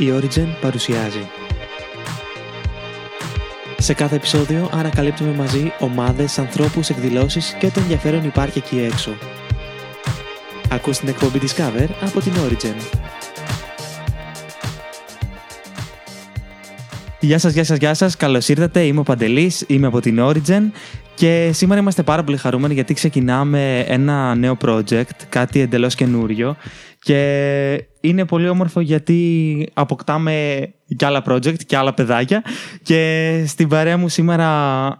η 0.00 0.12
Origin 0.16 0.46
παρουσιάζει. 0.60 1.28
Σε 3.78 3.94
κάθε 3.94 4.16
επεισόδιο 4.16 4.70
ανακαλύπτουμε 4.72 5.32
μαζί 5.32 5.72
ομάδες, 5.78 6.38
ανθρώπους, 6.38 6.88
εκδηλώσεις 6.88 7.56
και 7.58 7.66
ό,τι 7.66 7.80
ενδιαφέρον 7.80 8.24
υπάρχει 8.24 8.58
εκεί 8.58 8.78
έξω. 8.78 9.10
Ακούς 10.70 10.98
την 10.98 11.08
εκπομπή 11.08 11.38
Discover 11.42 11.88
από 12.00 12.20
την 12.20 12.32
Origin. 12.32 12.98
Γεια 17.20 17.38
σας, 17.38 17.52
γεια 17.52 17.64
σας, 17.64 17.78
γεια 17.78 17.94
σας. 17.94 18.16
Καλώς 18.16 18.48
ήρθατε. 18.48 18.80
Είμαι 18.80 19.00
ο 19.00 19.02
Παντελής, 19.02 19.64
είμαι 19.66 19.86
από 19.86 20.00
την 20.00 20.18
Origin 20.20 20.70
και 21.14 21.50
σήμερα 21.52 21.80
είμαστε 21.80 22.02
πάρα 22.02 22.24
πολύ 22.24 22.36
χαρούμενοι 22.36 22.74
γιατί 22.74 22.94
ξεκινάμε 22.94 23.78
ένα 23.78 24.34
νέο 24.34 24.56
project, 24.64 25.10
κάτι 25.28 25.60
εντελώς 25.60 25.94
καινούριο 25.94 26.56
και 26.98 27.89
είναι 28.00 28.24
πολύ 28.24 28.48
όμορφο 28.48 28.80
γιατί 28.80 29.68
αποκτάμε 29.72 30.66
και 30.96 31.04
άλλα 31.06 31.22
project 31.26 31.64
και 31.66 31.76
άλλα 31.76 31.94
παιδάκια 31.94 32.42
και 32.82 33.44
στην 33.46 33.68
παρέα 33.68 33.96
μου 33.96 34.08
σήμερα 34.08 34.48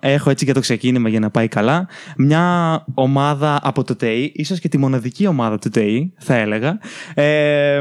έχω 0.01 0.31
έτσι 0.31 0.45
και 0.45 0.53
το 0.53 0.61
ξεκίνημα 0.61 1.09
για 1.09 1.21
να 1.21 1.31
πάει 1.31 1.49
καλά 1.49 1.89
μια 2.17 2.85
ομάδα 2.95 3.61
από 3.63 3.85
το 3.85 3.97
ΤΕΙ, 3.97 4.33
ίσως 4.35 4.61
και 4.61 4.69
τη 4.69 4.79
μοναδική 4.79 5.27
ομάδα 5.27 5.59
του 5.59 5.69
ΤΕΙ 5.69 6.13
θα 6.19 6.35
έλεγα 6.35 6.79
ε, 7.15 7.81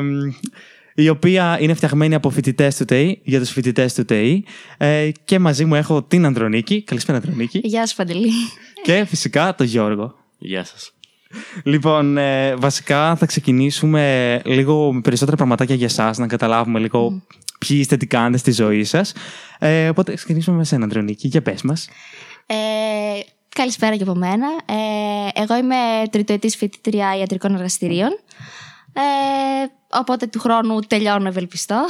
η 0.96 1.10
οποία 1.10 1.58
είναι 1.60 1.74
φτιαγμένη 1.74 2.16
από 2.16 2.30
φοιτητές 2.30 2.76
του 2.76 2.86
ΤΕΙ 2.86 3.22
για 3.24 3.40
τους 3.40 3.50
φοιτητές 3.50 3.94
του 3.94 4.06
ΤΕΙ. 4.06 4.44
Ε, 4.78 5.10
και 5.26 5.40
μαζί 5.40 5.66
μου 5.66 5.76
έχω 5.76 6.04
την 6.04 6.26
Ανδρονίκη. 6.26 6.84
Καλησπέρα, 6.84 7.18
Ανδρονίκη. 7.18 7.62
Γεια 7.64 7.86
σου, 7.86 7.96
Παντελή. 7.96 8.30
Και 8.84 9.06
φυσικά 9.08 9.56
τον 9.56 9.66
Γιώργο. 9.66 10.16
Γεια 10.38 10.64
σας. 10.64 10.94
Λοιπόν, 11.64 12.18
ε, 12.18 12.56
βασικά 12.56 13.16
θα 13.16 13.26
ξεκινήσουμε 13.26 14.42
λίγο 14.46 14.94
με 14.94 15.02
περισσότερα 15.02 15.38
πραγματάκια 15.38 15.76
για 15.76 15.86
εσάς, 15.86 16.18
να 16.18 16.28
καταλάβουμε 16.28 16.80
λίγο 16.80 17.14
mm. 17.14 17.36
ποιοι 17.60 17.78
είστε, 17.80 17.98
τι 17.98 18.08
κάνετε 18.08 18.38
στη 18.38 18.52
ζωή 18.52 18.84
σας. 18.84 19.14
Ε, 19.60 19.90
οπότε 19.90 20.14
ξεκινήσουμε 20.14 20.56
με 20.56 20.62
εσένα, 20.62 20.84
Ανδρονίκη. 20.84 21.28
Για 21.28 21.42
πες 21.42 21.62
μας. 21.62 21.90
Ε, 22.46 22.56
καλησπέρα 23.50 23.96
και 23.96 24.04
από 24.04 24.16
μένα. 24.16 24.48
Ε, 24.66 25.42
εγώ 25.42 25.58
είμαι 25.58 25.76
τριτοετής 26.10 26.56
φοιτητρία 26.56 27.18
ιατρικών 27.18 27.54
εργαστηρίων. 27.54 28.20
Ε, 28.94 29.02
οπότε 29.98 30.28
του 30.28 30.40
χρόνου 30.40 30.80
τελειώνω 30.80 31.28
ευελπιστώ. 31.28 31.86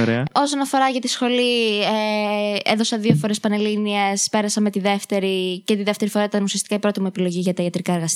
ωραία. 0.00 0.24
Όσον 0.32 0.60
αφορά 0.60 0.88
για 0.88 1.00
τη 1.00 1.08
σχολή, 1.08 1.80
ε, 1.80 2.72
έδωσα 2.72 2.98
δύο 2.98 3.14
φορές 3.14 3.40
πανελλήνιες, 3.40 4.28
πέρασα 4.30 4.60
με 4.60 4.70
τη 4.70 4.80
δεύτερη 4.80 5.62
και 5.64 5.76
τη 5.76 5.82
δεύτερη 5.82 6.10
φορά 6.10 6.24
ήταν 6.24 6.42
ουσιαστικά 6.42 6.74
η 6.74 6.78
πρώτη 6.78 7.00
μου 7.00 7.06
επιλογή 7.06 7.40
για 7.40 7.54
τα 7.54 7.62
ιατρικά 7.62 8.08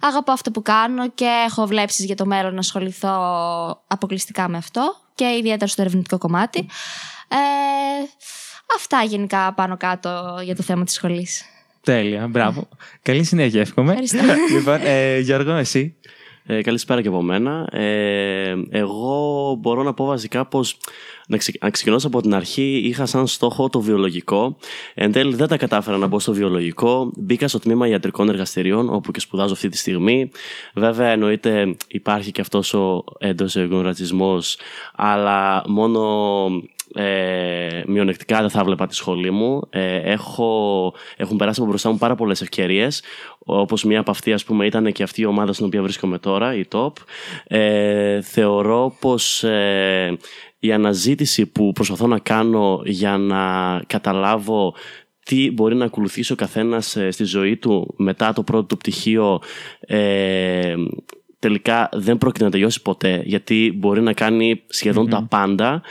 Αγαπώ 0.00 0.32
αυτό 0.32 0.50
που 0.50 0.62
κάνω 0.62 1.10
και 1.10 1.28
έχω 1.46 1.66
βλέψεις 1.66 2.04
για 2.04 2.16
το 2.16 2.26
μέλλον 2.26 2.52
να 2.52 2.58
ασχοληθώ 2.58 3.14
αποκλειστικά 3.86 4.48
με 4.48 4.56
αυτό 4.56 4.96
και 5.14 5.24
ιδιαίτερα 5.38 5.70
στο 5.70 5.82
ερευνητικό 5.82 6.18
κομμάτι. 6.18 6.58
Ε, 7.28 7.36
αυτά 8.76 9.02
γενικά 9.02 9.52
πάνω 9.54 9.76
κάτω 9.76 10.40
για 10.44 10.56
το 10.56 10.62
θέμα 10.62 10.84
της 10.84 10.94
σχολής. 10.94 11.44
Τέλεια, 11.80 12.28
μπράβο. 12.28 12.68
Καλή 13.02 13.24
συνέχεια, 13.24 13.60
εύχομαι. 13.60 13.90
Ευχαριστώ. 13.90 14.18
λοιπόν, 14.56 14.80
ε, 14.82 15.18
Γιώργο, 15.18 15.52
εσύ. 15.52 15.96
Ε, 16.46 16.62
καλησπέρα 16.62 17.02
και 17.02 17.08
από 17.08 17.22
μένα. 17.22 17.68
Ε, 17.72 18.54
εγώ 18.70 19.56
μπορώ 19.60 19.82
να 19.82 19.94
πω 19.94 20.04
βασικά 20.04 20.46
πως 20.46 20.76
να, 21.60 21.70
ξεκινήσω 21.70 22.06
από 22.06 22.20
την 22.22 22.34
αρχή 22.34 22.80
είχα 22.84 23.06
σαν 23.06 23.26
στόχο 23.26 23.68
το 23.68 23.80
βιολογικό. 23.80 24.56
Εν 24.94 25.12
τέλει 25.12 25.34
δεν 25.34 25.48
τα 25.48 25.56
κατάφερα 25.56 25.98
να 25.98 26.06
μπω 26.06 26.18
στο 26.18 26.32
βιολογικό. 26.32 27.12
Μπήκα 27.16 27.48
στο 27.48 27.58
τμήμα 27.58 27.88
ιατρικών 27.88 28.28
εργαστηριών 28.28 28.94
όπου 28.94 29.10
και 29.10 29.20
σπουδάζω 29.20 29.52
αυτή 29.52 29.68
τη 29.68 29.76
στιγμή. 29.76 30.30
Βέβαια 30.74 31.08
εννοείται 31.08 31.76
υπάρχει 31.88 32.30
και 32.30 32.40
αυτός 32.40 32.74
ο 32.74 33.04
έντος 33.18 33.54
ρατσισμός 33.70 34.58
αλλά 34.94 35.64
μόνο 35.66 36.48
ε, 36.94 37.82
μειονεκτικά 37.86 38.40
δεν 38.40 38.50
θα 38.50 38.64
βλέπα 38.64 38.86
τη 38.86 38.94
σχολή 38.94 39.30
μου. 39.30 39.60
Ε, 39.70 39.96
έχω, 39.96 40.94
έχουν 41.16 41.36
περάσει 41.36 41.60
από 41.60 41.68
μπροστά 41.68 41.90
μου 41.90 41.98
πάρα 41.98 42.14
πολλές 42.14 42.40
ευκαιρίες 42.40 43.02
όπως 43.38 43.84
μία 43.84 44.00
από 44.00 44.10
αυτή 44.10 44.32
ας 44.32 44.44
πούμε 44.44 44.66
ήταν 44.66 44.92
και 44.92 45.02
αυτή 45.02 45.20
η 45.20 45.24
ομάδα 45.24 45.52
στην 45.52 45.66
οποία 45.66 45.82
βρίσκομαι 45.82 46.18
τώρα, 46.18 46.54
η 46.54 46.64
TOP. 46.72 46.92
Ε, 47.46 48.20
θεωρώ 48.20 48.96
πως 49.00 49.44
ε, 49.44 50.18
η 50.58 50.72
αναζήτηση 50.72 51.46
που 51.46 51.72
προσπαθώ 51.72 52.06
να 52.06 52.18
κάνω 52.18 52.82
για 52.84 53.16
να 53.16 53.82
καταλάβω 53.86 54.74
τι 55.24 55.50
μπορεί 55.50 55.74
να 55.74 55.84
ακολουθήσει 55.84 56.32
ο 56.32 56.36
καθένας 56.36 56.96
ε, 56.96 57.10
στη 57.10 57.24
ζωή 57.24 57.56
του 57.56 57.94
μετά 57.96 58.32
το 58.32 58.42
πρώτο 58.42 58.64
του 58.64 58.76
πτυχίο 58.76 59.40
ε, 59.80 60.74
τελικά 61.38 61.88
δεν 61.92 62.18
πρόκειται 62.18 62.44
να 62.44 62.50
τελειώσει 62.50 62.82
ποτέ 62.82 63.22
γιατί 63.24 63.72
μπορεί 63.76 64.00
να 64.02 64.12
κάνει 64.12 64.62
τα 65.10 65.26
πάντα 65.30 65.82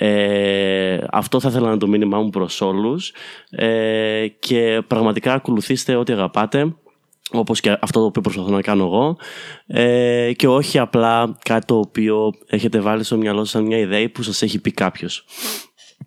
ε, 0.00 0.98
αυτό 1.10 1.40
θα 1.40 1.48
ήθελα 1.48 1.68
να 1.68 1.76
το 1.76 1.86
μήνυμά 1.86 2.20
μου 2.20 2.30
προς 2.30 2.60
όλους 2.60 3.12
ε, 3.50 4.26
και 4.38 4.82
πραγματικά 4.86 5.32
ακολουθήστε 5.32 5.94
ό,τι 5.94 6.12
αγαπάτε 6.12 6.74
όπως 7.30 7.60
και 7.60 7.76
αυτό 7.80 8.00
το 8.00 8.06
οποίο 8.06 8.22
προσπαθώ 8.22 8.50
να 8.50 8.60
κάνω 8.60 8.84
εγώ 8.84 9.16
ε, 9.66 10.32
και 10.36 10.48
όχι 10.48 10.78
απλά 10.78 11.36
κάτι 11.44 11.66
το 11.66 11.78
οποίο 11.78 12.32
έχετε 12.46 12.80
βάλει 12.80 13.04
στο 13.04 13.16
μυαλό 13.16 13.38
σας 13.38 13.50
σαν 13.50 13.64
μια 13.64 13.78
ιδέα 13.78 14.10
που 14.10 14.22
σας 14.22 14.42
έχει 14.42 14.60
πει 14.60 14.70
κάποιος. 14.70 15.24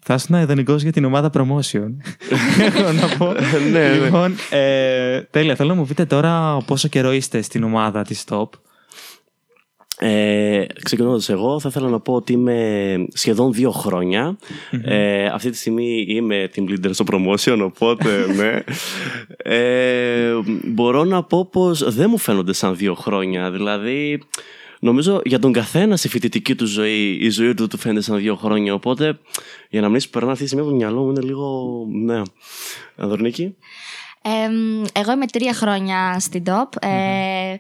Θα 0.04 0.14
ήσουν 0.14 0.36
ιδανικός 0.36 0.82
για 0.82 0.92
την 0.92 1.06
ομάδα 1.06 1.30
promotion. 1.34 1.90
Έχω 2.66 2.92
να 2.92 3.18
πω. 3.18 3.34
ναι, 3.72 3.80
ναι. 3.80 3.94
Λοιπόν, 3.94 4.36
ε, 4.50 5.22
τέλεια. 5.22 5.56
Θέλω 5.56 5.70
να 5.70 5.76
μου 5.76 5.86
πείτε 5.86 6.06
τώρα 6.06 6.58
πόσο 6.66 6.88
καιρό 6.88 7.12
είστε 7.12 7.42
στην 7.42 7.64
ομάδα 7.64 8.02
της 8.02 8.24
Top. 8.30 8.48
Ε, 10.04 10.66
ξεκινώντας 10.84 11.30
εγώ 11.30 11.60
θα 11.60 11.70
ήθελα 11.70 11.90
να 11.90 12.00
πω 12.00 12.14
ότι 12.14 12.34
είμαι 12.34 13.08
σχεδόν 13.14 13.54
δύο 13.54 13.74
ε, 14.84 15.26
αυτή 15.26 15.50
τη 15.50 15.58
στιγμή 15.58 16.06
είμαι 16.08 16.50
team 16.56 16.62
leader 16.62 16.90
στο 16.92 17.06
promotion 17.12 17.60
οπότε 17.64 18.26
ναι. 18.38 18.60
Ε, 19.38 20.34
μπορώ 20.64 21.04
να 21.04 21.24
πω 21.24 21.46
πως 21.46 21.94
δεν 21.94 22.10
μου 22.10 22.18
φαίνονται 22.18 22.54
σαν 22.54 22.76
δύο 22.76 22.94
χρόνια. 22.94 23.52
Δηλαδή 23.52 24.24
νομίζω 24.80 25.22
για 25.24 25.40
τον 25.40 25.52
καθένα 25.52 25.98
στη 25.98 26.08
φοιτητική 26.08 26.56
του 26.56 26.66
ζωή 26.66 27.18
η 27.22 27.30
ζωή 27.30 27.54
του 27.54 27.68
του 27.68 27.78
φαίνεται 27.78 28.02
σαν 28.02 28.18
δύο 28.18 28.36
χρόνια. 28.36 28.74
Οπότε 28.74 29.20
για 29.70 29.82
να 29.82 29.90
μην 29.90 30.00
σου 30.00 30.10
περνά 30.10 30.32
αυτή 30.32 30.44
τη 30.44 30.50
στιγμή 30.50 30.66
από 30.66 30.78
το 30.78 30.84
μυαλό 30.84 31.04
μου 31.04 31.10
είναι 31.10 31.22
λίγο 31.22 31.86
ναι 31.92 32.22
Ανδρονίκη. 32.96 33.56
Εγώ 34.94 35.12
είμαι 35.12 35.26
τρία 35.26 35.54
χρόνια 35.54 36.20
στην 36.20 36.44
top. 36.48 36.88
Ε, 36.88 37.56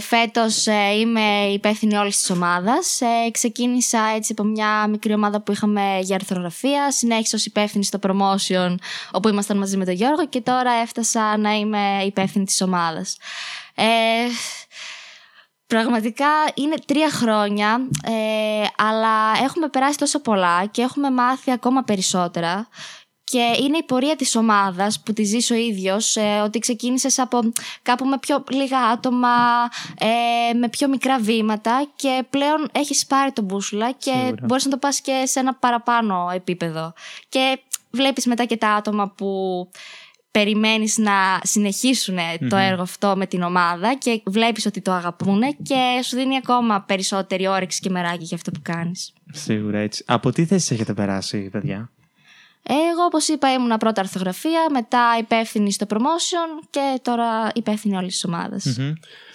φέτος 0.00 0.66
ε, 0.66 0.98
είμαι 0.98 1.46
υπεύθυνη 1.52 1.96
όλης 1.96 2.16
της 2.16 2.30
ομάδας. 2.30 3.00
Ε, 3.00 3.30
ξεκίνησα 3.30 3.98
έτσι 4.14 4.34
από 4.38 4.48
μια 4.48 4.86
μικρή 4.88 5.14
ομάδα 5.14 5.40
που 5.40 5.52
είχαμε 5.52 5.98
για 6.02 6.14
αρθρογραφία. 6.14 6.92
Συνέχισα 6.92 7.36
ως 7.36 7.46
υπεύθυνη 7.46 7.84
στο 7.84 7.98
promotion 8.02 8.74
όπου 9.12 9.28
ήμασταν 9.28 9.58
μαζί 9.58 9.76
με 9.76 9.84
τον 9.84 9.94
Γιώργο 9.94 10.26
και 10.26 10.40
τώρα 10.40 10.72
έφτασα 10.72 11.36
να 11.36 11.52
είμαι 11.52 12.02
υπεύθυνη 12.04 12.44
της 12.44 12.60
ομάδας. 12.60 13.16
Ε, 13.74 13.84
Πραγματικά 15.66 16.26
είναι 16.54 16.74
τρία 16.86 17.10
χρόνια, 17.10 17.88
ε, 18.04 18.66
αλλά 18.76 19.44
έχουμε 19.44 19.68
περάσει 19.68 19.98
τόσο 19.98 20.20
πολλά 20.20 20.66
και 20.66 20.82
έχουμε 20.82 21.10
μάθει 21.10 21.50
ακόμα 21.50 21.82
περισσότερα 21.82 22.68
και 23.24 23.56
είναι 23.62 23.76
η 23.76 23.82
πορεία 23.82 24.16
της 24.16 24.36
ομάδας 24.36 25.00
που 25.00 25.12
τη 25.12 25.22
ζεις 25.22 25.50
ο 25.50 25.54
ίδιος, 25.54 26.16
ε, 26.16 26.40
ότι 26.44 26.58
ξεκίνησες 26.58 27.18
από 27.18 27.40
κάπου 27.82 28.04
με 28.04 28.18
πιο 28.18 28.44
λίγα 28.50 28.78
άτομα, 28.78 29.28
ε, 29.98 30.54
με 30.54 30.68
πιο 30.68 30.88
μικρά 30.88 31.18
βήματα 31.18 31.88
και 31.96 32.24
πλέον 32.30 32.68
έχεις 32.72 33.06
πάρει 33.06 33.32
τον 33.32 33.44
μπούσουλα 33.44 33.92
και 33.92 34.10
Σίγουρα. 34.10 34.34
μπορείς 34.42 34.64
να 34.64 34.70
το 34.70 34.76
πας 34.76 35.00
και 35.00 35.22
σε 35.24 35.40
ένα 35.40 35.54
παραπάνω 35.54 36.30
επίπεδο. 36.34 36.92
Και 37.28 37.58
βλέπεις 37.90 38.26
μετά 38.26 38.44
και 38.44 38.56
τα 38.56 38.68
άτομα 38.68 39.10
που 39.10 39.28
περιμένεις 40.30 40.98
να 40.98 41.12
συνεχισουν 41.42 42.18
το 42.48 42.56
έργο 42.56 42.82
αυτό 42.82 43.14
με 43.16 43.26
την 43.26 43.42
ομάδα 43.42 43.94
και 43.94 44.22
βλέπεις 44.26 44.66
ότι 44.66 44.80
το 44.80 44.92
αγαπούν 44.92 45.40
και 45.62 46.02
σου 46.02 46.16
δίνει 46.16 46.36
ακόμα 46.36 46.80
περισσότερη 46.82 47.46
όρεξη 47.46 47.80
και 47.80 47.90
μεράκι 47.90 48.24
για 48.24 48.36
αυτό 48.36 48.50
που 48.50 48.60
κάνεις. 48.62 49.12
Σίγουρα 49.32 49.78
έτσι. 49.78 50.04
Από 50.06 50.32
τι 50.32 50.44
θέσεις 50.44 50.70
έχετε 50.70 50.94
περάσει, 50.94 51.48
παιδιά; 51.50 51.90
Εγώ, 52.66 53.04
όπως 53.04 53.28
είπα, 53.28 53.52
ήμουν 53.52 53.76
πρώτα 53.76 54.00
αρθογραφία, 54.00 54.66
μετά 54.70 55.16
υπεύθυνη 55.20 55.72
στο 55.72 55.86
promotion 55.88 56.66
και 56.70 57.00
τώρα 57.02 57.50
υπεύθυνη 57.54 57.96
όλης 57.96 58.12
της 58.12 58.24
ομαδα 58.24 58.60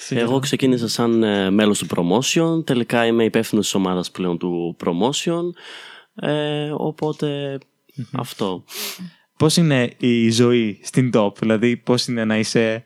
Εγώ 0.10 0.40
ξεκίνησα 0.40 0.88
σαν 0.88 1.24
ε, 1.24 1.50
μέλος 1.50 1.80
του 1.80 1.88
promotion. 1.96 2.66
Τελικά 2.66 3.06
είμαι 3.06 3.24
υπεύθυνος 3.24 3.64
της 3.66 3.74
ομάδας 3.76 4.12
πλέον 4.12 4.38
του 4.38 4.78
promotion. 4.86 5.42
Ε, 6.16 6.72
οποτε 6.78 7.58
αυτό. 8.12 8.64
Πώς 9.38 9.58
είναι 9.58 9.94
η 9.98 10.30
ζωή 10.30 10.80
στην 10.84 11.12
top, 11.14 11.36
δηλαδή 11.40 11.78
πώς 11.78 12.08
είναι 12.08 12.26
να 12.26 12.38
είσαι 12.38 12.84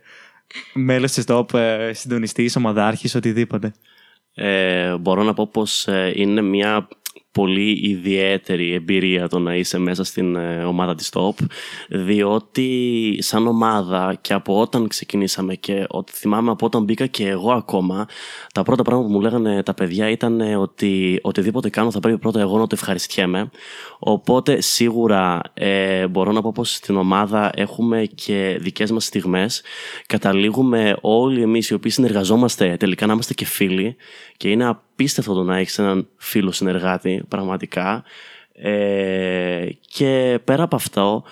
μέλος 0.74 1.12
της 1.12 1.24
top, 1.28 1.54
ε, 1.54 1.94
συντονιστής, 1.94 2.56
ομαδάρχης, 2.56 3.16
οτιδήποτε; 3.16 3.74
Ε, 4.34 4.98
μπορώ 4.98 5.24
να 5.24 5.34
πω 5.34 5.48
πως 5.48 5.88
ε, 5.88 6.13
είναι 6.16 6.42
μια 6.42 6.88
πολύ 7.33 7.80
ιδιαίτερη 7.89 8.74
εμπειρία 8.74 9.27
το 9.27 9.39
να 9.39 9.56
είσαι 9.56 9.77
μέσα 9.77 10.03
στην 10.03 10.35
ε, 10.35 10.63
ομάδα 10.63 10.95
της 10.95 11.09
TOP 11.13 11.45
διότι 11.89 13.18
σαν 13.19 13.47
ομάδα 13.47 14.18
και 14.21 14.33
από 14.33 14.59
όταν 14.59 14.88
ξεκινήσαμε 14.88 15.56
και 15.56 15.85
ότι 15.89 16.12
θυμάμαι 16.12 16.51
από 16.51 16.65
όταν 16.65 16.83
μπήκα 16.83 17.06
και 17.06 17.27
εγώ 17.27 17.51
ακόμα 17.51 18.06
τα 18.53 18.63
πρώτα 18.63 18.83
πράγματα 18.83 19.07
που 19.07 19.13
μου 19.13 19.21
λέγανε 19.21 19.63
τα 19.63 19.74
παιδιά 19.74 20.09
ήταν 20.09 20.41
ότι 20.41 21.19
οτιδήποτε 21.21 21.69
κάνω 21.69 21.91
θα 21.91 22.00
πρέπει 22.00 22.18
πρώτα 22.18 22.39
εγώ 22.39 22.57
να 22.57 22.68
το 22.68 22.75
ευχαριστιέμαι. 22.80 23.50
Οπότε 24.00 24.62
σίγουρα 24.62 25.41
ε, 25.53 26.07
μπορώ 26.07 26.31
να 26.31 26.41
πω 26.41 26.51
πως 26.51 26.74
στην 26.74 26.95
ομάδα 26.95 27.51
έχουμε 27.56 28.06
και 28.15 28.57
δικές 28.62 28.91
μας 28.91 29.06
στιγμές. 29.06 29.63
Καταλήγουμε 30.07 30.97
όλοι 31.01 31.41
εμείς 31.41 31.69
οι 31.69 31.74
οποίοι 31.74 31.91
συνεργαζόμαστε 31.91 32.75
τελικά 32.80 33.06
να 33.06 33.13
είμαστε 33.13 33.33
και 33.33 33.45
φίλοι 33.45 33.95
και 34.44 34.50
είναι 34.50 34.66
απίστευτο 34.66 35.34
το 35.34 35.44
να 35.44 35.57
έχεις 35.57 35.80
έναν 35.80 36.07
φίλο 36.18 36.51
συνεργάτη 36.51 37.24
πραγματικά. 37.28 38.04
Ε, 38.54 39.68
και 39.88 40.40
πέρα 40.44 40.63
από 40.63 40.75
αυτό 40.75 41.24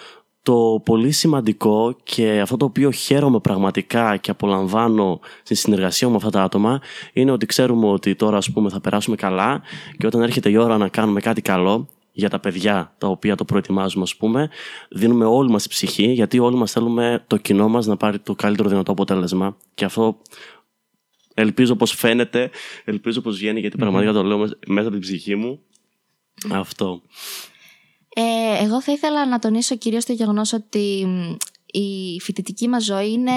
το 0.42 0.82
πολύ 0.86 1.12
σημαντικό 1.12 1.96
και 2.04 2.40
αυτό 2.40 2.58
το 2.58 2.66
οποίο 2.66 2.92
χαίρομαι 2.92 3.40
πραγματικά 3.40 4.18
και 4.18 4.32
απολαμβάνω 4.32 5.20
στη 5.44 5.56
συνεργασία 5.56 6.10
με 6.10 6.16
αυτά 6.16 6.30
τα 6.30 6.44
άτομα 6.44 6.82
είναι 7.14 7.32
ότι 7.32 7.46
ξέρουμε 7.46 7.88
ότι 7.88 8.16
τώρα 8.16 8.38
ας 8.38 8.52
πούμε 8.52 8.70
θα 8.70 8.82
περάσουμε 8.82 9.16
καλά 9.16 9.62
και 9.98 10.06
όταν 10.06 10.22
έρχεται 10.22 10.50
η 10.50 10.56
ώρα 10.56 10.78
να 10.78 10.88
κάνουμε 10.88 11.20
κάτι 11.20 11.42
καλό 11.42 11.88
για 12.12 12.30
τα 12.30 12.40
παιδιά 12.40 12.94
τα 12.98 13.08
οποία 13.08 13.36
το 13.36 13.46
προετοιμάζουμε 13.46 14.04
ας 14.04 14.16
πούμε 14.16 14.50
δίνουμε 14.90 15.26
όλη 15.26 15.50
μας 15.50 15.64
τη 15.64 15.70
ψυχή 15.70 16.12
γιατί 16.12 16.40
όλοι 16.40 16.56
μας 16.56 16.72
θέλουμε 16.72 17.24
το 17.28 17.38
κοινό 17.38 17.68
μας 17.68 17.86
να 17.86 17.98
πάρει 17.98 18.20
το 18.20 18.36
καλύτερο 18.36 18.70
δυνατό 18.70 18.92
αποτέλεσμα. 18.92 19.58
Και 19.74 19.86
αυτό 19.86 20.18
Ελπίζω 21.42 21.76
πως 21.76 21.92
φαίνεται, 21.92 22.50
ελπίζω 22.86 23.22
πως 23.22 23.38
βγαίνει 23.38 23.60
γιατί 23.60 23.78
πραγματικά 23.78 24.12
το 24.12 24.24
λέω 24.24 24.38
μέσα 24.68 24.82
από 24.82 24.92
την 24.92 25.00
ψυχή 25.00 25.36
μου. 25.36 25.60
Αυτό. 26.52 27.02
Ε, 28.16 28.64
εγώ 28.64 28.82
θα 28.82 28.92
ήθελα 28.92 29.28
να 29.28 29.40
τονίσω 29.40 29.78
κυρίως 29.78 30.06
το 30.06 30.14
γεγονός 30.14 30.54
ότι 30.54 31.08
η 31.66 32.20
φοιτητική 32.20 32.68
μας 32.68 32.84
ζωή 32.84 33.12
είναι 33.12 33.32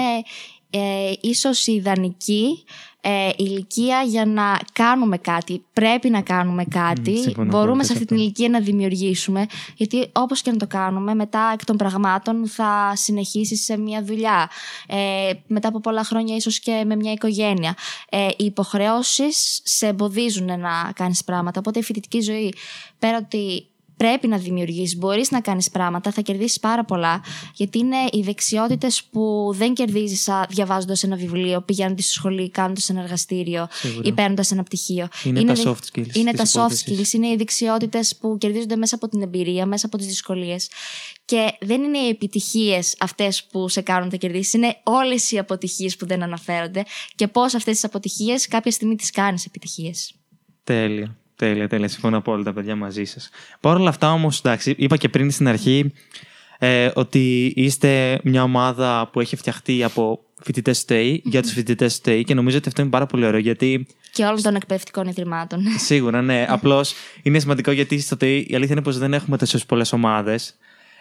ε, 0.77 1.13
ίσως 1.21 1.67
ιδανική 1.67 2.63
ε, 3.01 3.29
ηλικία 3.35 4.01
για 4.01 4.25
να 4.25 4.59
κάνουμε 4.73 5.17
κάτι. 5.17 5.65
Πρέπει 5.73 6.09
να 6.09 6.21
κάνουμε 6.21 6.63
κάτι. 6.63 7.35
Μπορούμε 7.37 7.83
σε 7.83 7.93
αυτή 7.93 8.05
την 8.05 8.17
ηλικία 8.17 8.49
να 8.49 8.59
δημιουργήσουμε. 8.59 9.45
Γιατί 9.75 10.09
όπως 10.11 10.41
και 10.41 10.51
να 10.51 10.57
το 10.57 10.67
κάνουμε, 10.67 11.13
μετά 11.13 11.49
εκ 11.53 11.65
των 11.65 11.77
πραγμάτων 11.77 12.47
θα 12.47 12.93
συνεχίσεις 12.95 13.63
σε 13.63 13.77
μια 13.77 14.03
δουλειά. 14.03 14.49
Ε, 14.87 15.31
μετά 15.47 15.67
από 15.67 15.79
πολλά 15.79 16.03
χρόνια 16.03 16.35
ίσως 16.35 16.59
και 16.59 16.83
με 16.85 16.95
μια 16.95 17.11
οικογένεια. 17.11 17.75
Ε, 18.09 18.27
οι 18.37 18.45
υποχρεώσεις 18.45 19.61
σε 19.63 19.87
εμποδίζουν 19.87 20.59
να 20.59 20.91
κάνεις 20.95 21.23
πράγματα. 21.23 21.59
Οπότε 21.59 21.79
η 21.79 21.83
φοιτητική 21.83 22.21
ζωή, 22.21 22.53
πέρα 22.99 23.17
ότι 23.17 23.67
πρέπει 23.97 24.27
να 24.27 24.37
δημιουργήσει, 24.37 24.97
μπορείς 24.97 25.31
να 25.31 25.41
κάνεις 25.41 25.69
πράγματα, 25.69 26.11
θα 26.11 26.21
κερδίσεις 26.21 26.59
πάρα 26.59 26.85
πολλά. 26.85 27.23
Γιατί 27.53 27.77
είναι 27.77 27.97
οι 28.11 28.21
δεξιότητες 28.21 29.03
που 29.03 29.51
δεν 29.53 29.73
κερδίζεις 29.73 30.29
διαβάζοντας 30.49 31.03
ένα 31.03 31.15
βιβλίο, 31.15 31.61
πηγαίνοντας 31.61 32.05
στη 32.05 32.13
σχολή, 32.13 32.49
κάνοντας 32.49 32.89
ένα 32.89 33.01
εργαστήριο 33.01 33.67
ή 34.03 34.11
παίρνοντας 34.11 34.51
ένα 34.51 34.63
πτυχίο. 34.63 35.07
Είναι, 35.23 35.39
είναι 35.39 35.53
τα 35.53 35.63
soft 35.63 35.99
skills. 35.99 36.15
Είναι 36.15 36.31
τα 36.31 36.45
soft 36.45 36.89
skills, 36.89 37.13
είναι 37.13 37.27
οι 37.27 37.35
δεξιότητες 37.35 38.15
που 38.15 38.37
κερδίζονται 38.37 38.75
μέσα 38.75 38.95
από 38.95 39.07
την 39.07 39.21
εμπειρία, 39.21 39.65
μέσα 39.65 39.85
από 39.85 39.97
τις 39.97 40.07
δυσκολίες. 40.07 40.69
Και 41.25 41.57
δεν 41.59 41.83
είναι 41.83 41.97
οι 41.97 42.09
επιτυχίες 42.09 42.95
αυτές 42.99 43.43
που 43.43 43.69
σε 43.69 43.81
κάνουν 43.81 44.09
να 44.11 44.17
κερδίσεις, 44.17 44.53
είναι 44.53 44.77
όλες 44.83 45.31
οι 45.31 45.37
αποτυχίες 45.37 45.95
που 45.95 46.05
δεν 46.05 46.23
αναφέρονται 46.23 46.83
και 47.15 47.27
πώς 47.27 47.53
αυτές 47.53 47.73
τις 47.73 47.83
αποτυχίες 47.83 48.47
κάποια 48.47 48.71
στιγμή 48.71 48.95
τις 48.95 49.11
κάνεις 49.11 49.45
επιτυχίες. 49.45 50.13
Τέλεια. 50.63 51.17
Τέλεια, 51.35 51.67
τέλεια. 51.67 51.87
Συμφωνώ 51.87 52.17
απόλυτα, 52.17 52.53
παιδιά, 52.53 52.75
μαζί 52.75 53.03
σας. 53.03 53.29
Παρ' 53.59 53.75
όλα 53.75 53.89
αυτά, 53.89 54.11
όμως, 54.11 54.39
εντάξει, 54.39 54.75
είπα 54.77 54.97
και 54.97 55.09
πριν 55.09 55.31
στην 55.31 55.47
αρχή 55.47 55.93
ε, 56.59 56.89
ότι 56.93 57.53
είστε 57.55 58.19
μια 58.23 58.43
ομάδα 58.43 59.09
που 59.11 59.19
έχει 59.19 59.35
φτιαχτεί 59.35 59.83
από 59.83 60.19
φοιτητές 60.43 60.77
ΣΤΕΙ 60.77 61.21
για 61.25 61.41
τους 61.41 61.51
φοιτητές 61.51 61.93
ΣΤΕΙ 61.93 62.23
και 62.23 62.33
νομίζω 62.33 62.57
ότι 62.57 62.67
αυτό 62.67 62.81
είναι 62.81 62.89
πάρα 62.89 63.05
πολύ 63.05 63.25
ωραίο 63.25 63.39
γιατί. 63.39 63.87
Και 64.11 64.23
όλων 64.23 64.41
των 64.41 64.55
εκπαιδευτικών 64.55 65.07
ιδρυμάτων. 65.07 65.63
Σίγουρα, 65.77 66.21
ναι. 66.21 66.45
Απλώς 66.49 66.93
είναι 67.23 67.39
σημαντικό 67.39 67.71
γιατί 67.71 67.99
στο 67.99 68.17
ΤΕΙ 68.17 68.45
η 68.49 68.55
αλήθεια 68.55 68.73
είναι 68.73 68.83
πως 68.83 68.97
δεν 68.97 69.13
έχουμε 69.13 69.37
τόσες 69.37 69.65
πολλές 69.65 69.93
ομάδες. 69.93 70.55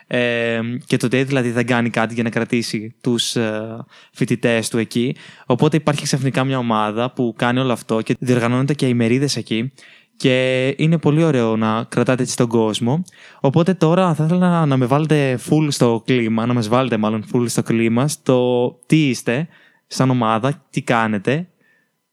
Ε, 0.07 0.61
και 0.87 0.97
το 0.97 1.09
ΤΕΙ 1.09 1.23
δηλαδή 1.23 1.51
δεν 1.51 1.67
κάνει 1.67 1.91
κάτι 1.91 2.15
για 2.15 2.23
να 2.23 2.31
κρατήσει 2.31 2.95
τους 3.01 3.37
ε, 3.37 3.77
φοιτητές 4.13 4.69
του 4.69 4.79
εκεί. 4.79 5.17
Οπότε 5.47 5.77
υπάρχει 5.77 6.03
ξαφνικά 6.03 6.45
μια 6.45 6.59
ομάδα 6.59 7.11
που 7.11 7.35
κάνει 7.37 7.59
όλο 7.59 7.73
αυτό 7.73 8.01
και 8.01 8.17
διοργανώνεται 8.19 8.75
και 8.75 8.87
ημερίδε 8.87 9.29
εκεί. 9.35 9.73
Και 10.17 10.69
είναι 10.79 10.99
πολύ 10.99 11.25
ωραίο 11.25 11.57
να 11.57 11.85
κρατάτε 11.85 12.23
έτσι 12.23 12.37
τον 12.37 12.49
κόσμο. 12.49 13.05
Οπότε 13.41 13.75
τώρα 13.75 14.15
θα 14.15 14.25
ήθελα 14.25 14.67
να 14.67 14.77
με 14.77 14.87
βάλετε 14.87 15.39
full 15.51 15.67
στο 15.71 16.03
κλίμα, 16.07 16.47
να 16.47 16.55
μας 16.55 16.69
βάλετε 16.69 16.97
μάλλον 16.97 17.25
full 17.33 17.45
στο 17.49 17.63
κλίμα, 17.63 18.09
στο 18.09 18.79
τι 18.87 19.09
είστε 19.09 19.49
σαν 19.87 20.11
ομάδα, 20.11 20.65
τι 20.71 20.83
κάνετε 20.83 21.49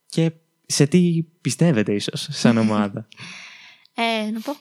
και 0.06 0.32
σε 0.66 0.86
τι 0.86 1.24
πιστεύετε 1.40 1.92
ίσως 1.92 2.28
σαν 2.30 2.58
ομάδα. 2.68 3.08
ε, 3.94 4.30
να 4.30 4.40
πω. 4.40 4.52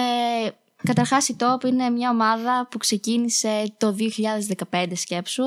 Ε, 0.00 0.50
καταρχάς 0.82 1.28
η 1.28 1.36
TOP 1.38 1.64
είναι 1.64 1.90
μια 1.90 2.10
ομάδα 2.10 2.68
που 2.70 2.78
ξεκίνησε 2.78 3.74
το 3.78 3.96
2015 4.70 4.86
σκέψου. 4.94 5.44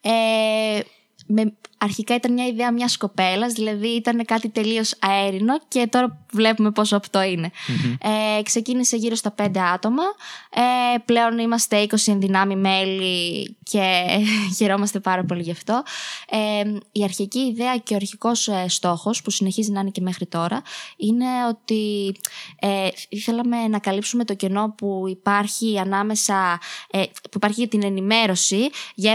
Ε, 0.00 0.80
με, 1.26 1.52
αρχικά 1.78 2.14
ήταν 2.14 2.32
μια 2.32 2.46
ιδέα 2.46 2.72
μιας 2.72 2.96
κοπέλας, 2.96 3.52
δηλαδή 3.52 3.88
ήταν 3.88 4.24
κάτι 4.24 4.48
τελείως 4.48 4.94
αέρινο 4.98 5.58
και 5.68 5.86
τώρα 5.90 6.18
βλέπουμε 6.32 6.70
πόσο 6.70 6.96
αυτό 6.96 7.20
Ε, 8.38 8.42
ξεκίνησε 8.42 8.96
γύρω 8.96 9.14
στα 9.14 9.30
πέντε 9.30 9.60
άτομα. 9.60 10.02
Ε, 10.50 10.98
πλέον 11.04 11.38
είμαστε 11.38 11.86
20 11.90 11.94
ενδυνάμει 12.06 12.56
μέλη 12.56 13.56
και 13.62 14.04
χαιρόμαστε 14.56 15.00
πάρα 15.00 15.24
πολύ 15.24 15.42
γι' 15.42 15.50
αυτό. 15.50 15.82
Ε, 16.28 16.62
η 16.92 17.04
αρχική 17.04 17.38
ιδέα 17.38 17.76
και 17.76 17.92
ο 17.92 17.96
αρχικός 17.96 18.48
ε, 18.48 18.64
στόχος, 18.68 19.22
που 19.22 19.30
συνεχίζει 19.30 19.70
να 19.70 19.80
είναι 19.80 19.90
και 19.90 20.00
μέχρι 20.00 20.26
τώρα, 20.26 20.62
είναι 20.96 21.26
ότι 21.48 22.14
ε, 22.58 22.88
ήθελαμε 23.08 23.68
να 23.68 23.78
καλύψουμε 23.78 24.24
το 24.24 24.34
κενό 24.34 24.74
που 24.76 25.04
υπάρχει 25.08 25.78
ανάμεσα, 25.78 26.60
ε, 26.90 27.02
που 27.02 27.36
υπάρχει 27.36 27.60
για 27.60 27.68
την 27.68 27.82
ενημέρωση, 27.84 28.68
για 28.94 29.12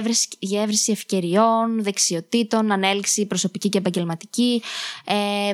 έβρεση, 0.52 0.92
ευκαιριών, 0.92 1.84
δεξιοτήτων, 1.84 2.53
ανέλυξη 2.58 3.26
προσωπική 3.26 3.70
και 3.70 3.78
επαγγελματική. 3.78 4.62
Ε, 5.06 5.54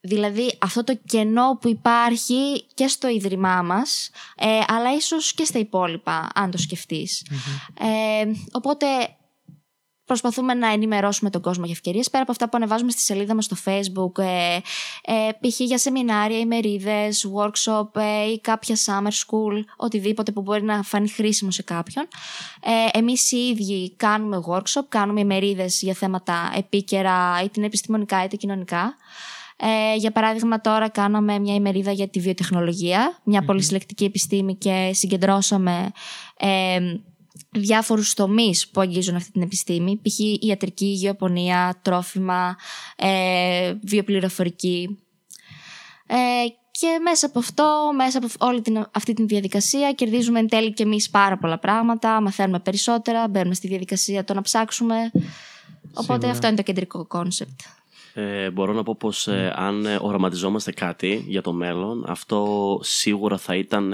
δηλαδή 0.00 0.52
αυτό 0.58 0.84
το 0.84 0.98
κενό 1.06 1.58
που 1.60 1.68
υπάρχει 1.68 2.64
και 2.74 2.88
στο 2.88 3.08
Ίδρυμά 3.08 3.62
μας, 3.62 4.10
ε, 4.36 4.60
αλλά 4.66 4.94
ίσως 4.94 5.32
και 5.32 5.44
στα 5.44 5.58
υπόλοιπα, 5.58 6.28
αν 6.34 6.50
το 6.50 6.58
σκεφτεις 6.58 7.26
Ε, 7.80 8.26
οπότε 8.52 8.86
προσπαθούμε 10.08 10.54
να 10.54 10.72
ενημερώσουμε 10.72 11.30
τον 11.30 11.40
κόσμο 11.40 11.64
για 11.64 11.72
ευκαιρίες. 11.72 12.10
Πέρα 12.10 12.22
από 12.22 12.32
αυτά 12.32 12.44
που 12.48 12.56
ανεβάζουμε 12.56 12.90
στη 12.90 13.00
σελίδα 13.00 13.34
μας 13.34 13.44
στο 13.44 13.56
Facebook, 13.64 14.22
ε, 14.22 14.56
ε, 15.02 15.30
π.χ. 15.40 15.60
για 15.60 15.78
σεμινάρια, 15.78 16.38
ημερίδες, 16.38 17.26
workshop 17.36 17.96
ε, 17.96 18.30
ή 18.32 18.40
κάποια 18.40 18.76
summer 18.76 19.10
school, 19.10 19.64
οτιδήποτε 19.76 20.32
που 20.32 20.40
μπορεί 20.40 20.62
να 20.62 20.82
φανεί 20.82 21.08
χρήσιμο 21.08 21.50
σε 21.50 21.62
κάποιον. 21.62 22.08
Ε, 22.60 22.98
Εμείς 22.98 23.32
οι 23.32 23.36
ίδιοι 23.36 23.92
κάνουμε 23.96 24.42
workshop, 24.48 24.84
κάνουμε 24.88 25.20
ημερίδες 25.20 25.82
για 25.82 25.94
θέματα 25.94 26.52
επίκαιρα, 26.56 27.42
είτε 27.44 27.64
επιστημονικά 27.64 28.24
είτε 28.24 28.36
κοινωνικά. 28.36 28.96
Ε, 29.60 29.96
για 29.96 30.10
παράδειγμα, 30.10 30.60
τώρα 30.60 30.88
κάναμε 30.88 31.38
μια 31.38 31.54
ημερίδα 31.54 31.92
για 31.92 32.08
τη 32.08 32.20
βιοτεχνολογία, 32.20 33.18
μια 33.22 33.42
mm-hmm. 33.42 33.46
πολυσυλλεκτική 33.46 34.04
επιστήμη 34.04 34.56
και 34.56 34.90
συγκεντρώσαμε 34.92 35.90
ε, 36.36 36.78
Διάφορους 37.50 38.14
τομείς 38.14 38.68
που 38.68 38.80
αγγίζουν 38.80 39.16
αυτή 39.16 39.30
την 39.32 39.42
επιστήμη, 39.42 40.00
π.χ. 40.02 40.18
ιατρική, 40.44 40.86
γεωπονία, 40.86 41.80
τρόφιμα, 41.82 42.56
ε, 42.96 43.74
βιοπληροφορική. 43.82 44.98
Ε, 46.06 46.16
και 46.70 46.98
μέσα 47.02 47.26
από 47.26 47.38
αυτό, 47.38 47.90
μέσα 47.96 48.18
από 48.18 48.28
όλη 48.38 48.60
την, 48.60 48.86
αυτή 48.92 49.12
τη 49.12 49.24
διαδικασία, 49.24 49.92
κερδίζουμε 49.92 50.38
εν 50.38 50.48
τέλει 50.48 50.72
και 50.72 50.82
εμείς 50.82 51.10
πάρα 51.10 51.38
πολλά 51.38 51.58
πράγματα, 51.58 52.20
μαθαίνουμε 52.20 52.60
περισσότερα, 52.60 53.28
μπαίνουμε 53.28 53.54
στη 53.54 53.68
διαδικασία 53.68 54.24
το 54.24 54.34
να 54.34 54.42
ψάξουμε. 54.42 55.10
Οπότε 55.94 56.28
αυτό 56.28 56.46
είναι 56.46 56.56
το 56.56 56.62
κεντρικό 56.62 57.06
κόνσεπτ. 57.06 57.60
Ε, 58.20 58.50
μπορώ 58.50 58.72
να 58.72 58.82
πω 58.82 58.96
πως 58.98 59.28
ε, 59.28 59.52
αν 59.56 59.86
ε, 59.86 59.98
οραματιζόμαστε 60.00 60.72
κάτι 60.72 61.24
για 61.26 61.42
το 61.42 61.52
μέλλον, 61.52 62.04
αυτό 62.08 62.78
σίγουρα 62.82 63.36
θα 63.38 63.54
ήταν 63.56 63.92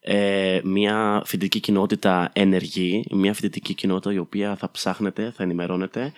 ε, 0.00 0.60
μια 0.64 1.22
φοιτητική 1.24 1.60
κοινότητα 1.60 2.30
ενεργή, 2.32 3.04
μια 3.10 3.34
φοιτητική 3.34 3.74
κοινότητα 3.74 4.12
η 4.12 4.18
οποία 4.18 4.56
θα 4.56 4.70
ψάχνεται, 4.70 5.32
θα 5.36 5.42
ενημερώνεται 5.42 6.12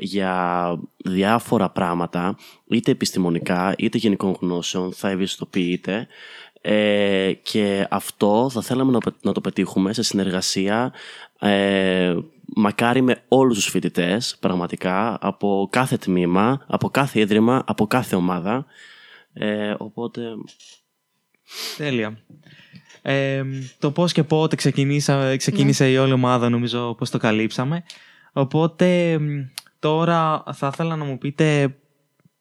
για 0.00 0.74
διάφορα 0.96 1.70
πράγματα, 1.70 2.36
είτε 2.68 2.90
επιστημονικά, 2.90 3.74
είτε 3.78 3.98
γενικών 3.98 4.36
γνώσεων, 4.40 4.92
θα 4.92 5.08
ευαισθητοποιείται 5.08 6.06
και 7.42 7.86
αυτό 7.90 8.50
θα 8.52 8.62
θέλαμε 8.62 8.98
να, 9.22 9.32
το 9.32 9.40
πετύχουμε 9.40 9.92
σε 9.92 10.02
συνεργασία 10.02 10.92
μακάρι 12.56 13.02
με 13.02 13.22
όλους 13.28 13.56
τους 13.56 13.70
φοιτητές, 13.70 14.36
πραγματικά, 14.40 15.18
από 15.20 15.68
κάθε 15.70 15.96
τμήμα, 15.96 16.64
από 16.66 16.88
κάθε 16.88 17.20
ίδρυμα, 17.20 17.62
από 17.66 17.86
κάθε 17.86 18.16
ομάδα. 18.16 18.66
Ε, 19.32 19.74
οπότε. 19.78 20.22
Τέλεια. 21.76 22.18
Ε, 23.02 23.44
το 23.78 23.90
πώς 23.90 24.12
και 24.12 24.22
πότε 24.22 24.56
ξεκινήσα, 24.56 25.36
ξεκίνησε 25.36 25.90
η 25.90 25.96
όλη 25.96 26.12
ομάδα 26.12 26.48
νομίζω 26.48 26.94
πως 26.94 27.10
το 27.10 27.18
καλύψαμε. 27.18 27.84
Οπότε 28.32 29.18
μ, 29.18 29.26
τώρα 29.78 30.44
θα 30.52 30.70
ήθελα 30.72 30.96
να 30.96 31.04
μου 31.04 31.18
πείτε 31.18 31.76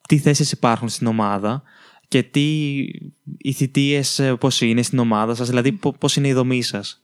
τι 0.07 0.17
θέσεις 0.17 0.51
υπάρχουν 0.51 0.89
στην 0.89 1.07
ομάδα 1.07 1.63
και 2.07 2.23
τι 2.23 2.75
οι 3.37 3.51
θητείες 3.53 4.19
ε, 4.19 4.35
πώς 4.35 4.61
είναι 4.61 4.81
στην 4.81 4.99
ομάδα 4.99 5.35
σας, 5.35 5.47
δηλαδή 5.47 5.71
πο- 5.71 5.93
πώς 5.97 6.15
είναι 6.15 6.27
η 6.27 6.33
δομή 6.33 6.61
σας; 6.61 7.01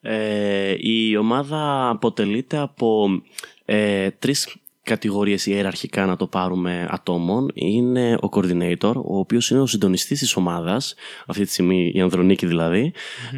Ε, 0.00 0.74
η 0.78 1.16
ομάδα 1.16 1.88
αποτελείται 1.88 2.56
από 2.58 3.08
ε, 3.64 4.10
τρεις 4.10 4.56
κατηγορίες 4.88 5.46
ιεραρχικά 5.46 6.06
να 6.06 6.16
το 6.16 6.26
πάρουμε 6.26 6.88
ατόμων. 6.90 7.50
Είναι 7.54 8.14
ο 8.14 8.28
coordinator, 8.32 8.92
ο 8.94 9.18
οποίος 9.18 9.50
είναι 9.50 9.60
ο 9.60 9.66
συντονιστής 9.66 10.18
της 10.18 10.36
ομάδας, 10.36 10.94
αυτή 11.26 11.44
τη 11.44 11.50
στιγμή 11.50 11.92
η 11.94 12.00
Ανδρονίκη 12.00 12.46
δηλαδή. 12.46 12.92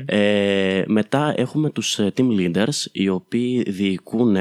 Ε, 0.05 0.83
μετά 0.87 1.35
έχουμε 1.37 1.71
τους 1.71 1.99
ε, 1.99 2.13
team 2.17 2.29
leaders, 2.39 2.87
οι 2.93 3.09
οποίοι 3.09 3.63
διοικούν, 3.63 4.37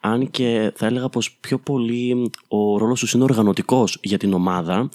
αν 0.00 0.30
και 0.30 0.72
θα 0.74 0.86
έλεγα 0.86 1.08
πως 1.08 1.36
πιο 1.40 1.58
πολύ 1.58 2.30
ο 2.48 2.78
ρόλος 2.78 3.00
τους 3.00 3.12
είναι 3.12 3.24
οργανωτικός 3.24 3.98
για 4.02 4.18
την 4.18 4.32
ομάδα, 4.32 4.88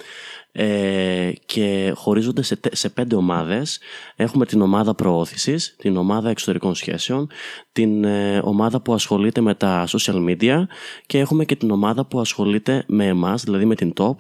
ε, 0.59 1.31
και 1.45 1.91
χωρίζονται 1.95 2.41
σε, 2.41 2.55
τε- 2.55 2.75
σε 2.75 2.89
πέντε 2.89 3.15
ομάδες. 3.15 3.79
Έχουμε 4.15 4.45
την 4.45 4.61
ομάδα 4.61 4.95
προώθησης, 4.95 5.75
την 5.77 5.97
ομάδα 5.97 6.29
εξωτερικών 6.29 6.75
σχέσεων, 6.75 7.29
την 7.71 8.03
ε, 8.03 8.41
ομάδα 8.43 8.81
που 8.81 8.93
ασχολείται 8.93 9.41
με 9.41 9.55
τα 9.55 9.87
social 9.87 10.25
media 10.29 10.63
και 11.05 11.19
έχουμε 11.19 11.45
και 11.45 11.55
την 11.55 11.71
ομάδα 11.71 12.05
που 12.05 12.19
ασχολείται 12.19 12.83
με 12.87 13.05
εμάς, 13.05 13.43
δηλαδή 13.43 13.65
με 13.65 13.75
την 13.75 13.93
top 13.97 14.15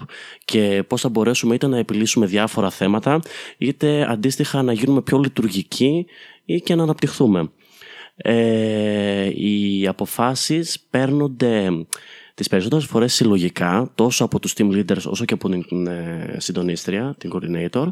και 0.45 0.83
πώς 0.87 1.01
θα 1.01 1.09
μπορέσουμε 1.09 1.55
είτε 1.55 1.67
να 1.67 1.77
επιλύσουμε 1.77 2.25
διάφορα 2.25 2.69
θέματα 2.69 3.19
είτε 3.57 4.11
αντίστοιχα 4.11 4.61
να 4.61 4.73
γίνουμε 4.73 5.01
πιο 5.01 5.17
λειτουργικοί 5.17 6.05
ή 6.45 6.61
και 6.61 6.75
να 6.75 6.83
αναπτυχθούμε. 6.83 7.51
Ε, 8.15 9.29
οι 9.35 9.87
αποφάσεις 9.87 10.79
παίρνονται 10.89 11.69
τις 12.37 12.47
περισσότερες 12.47 12.85
φορές 12.85 13.13
συλλογικά, 13.13 13.91
τόσο 13.95 14.23
από 14.23 14.39
τους 14.39 14.53
team 14.57 14.71
leaders 14.71 15.03
όσο 15.05 15.25
και 15.25 15.33
από 15.33 15.49
την 15.49 15.87
ε, 15.87 16.35
συντονίστρια, 16.37 17.15
την 17.17 17.31
coordinator, 17.33 17.87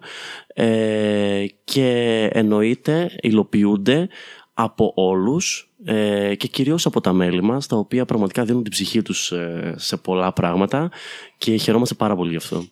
ε, 0.47 1.45
και 1.63 2.29
εννοείται 2.33 3.11
υλοποιούνται 3.21 4.09
από 4.53 4.91
όλους 4.95 5.73
ε, 5.85 6.35
και 6.35 6.47
κυρίως 6.47 6.85
από 6.85 7.01
τα 7.01 7.13
μέλη 7.13 7.41
μας, 7.41 7.67
τα 7.67 7.75
οποία 7.75 8.05
πραγματικά 8.05 8.45
δίνουν 8.45 8.63
την 8.63 8.71
ψυχή 8.71 9.01
τους 9.01 9.31
ε, 9.31 9.73
σε 9.77 9.97
πολλά 9.97 10.33
πράγματα 10.33 10.91
και 11.37 11.55
χαιρόμαστε 11.55 11.95
πάρα 11.95 12.15
πολύ 12.15 12.29
γι' 12.29 12.37
αυτό. 12.37 12.65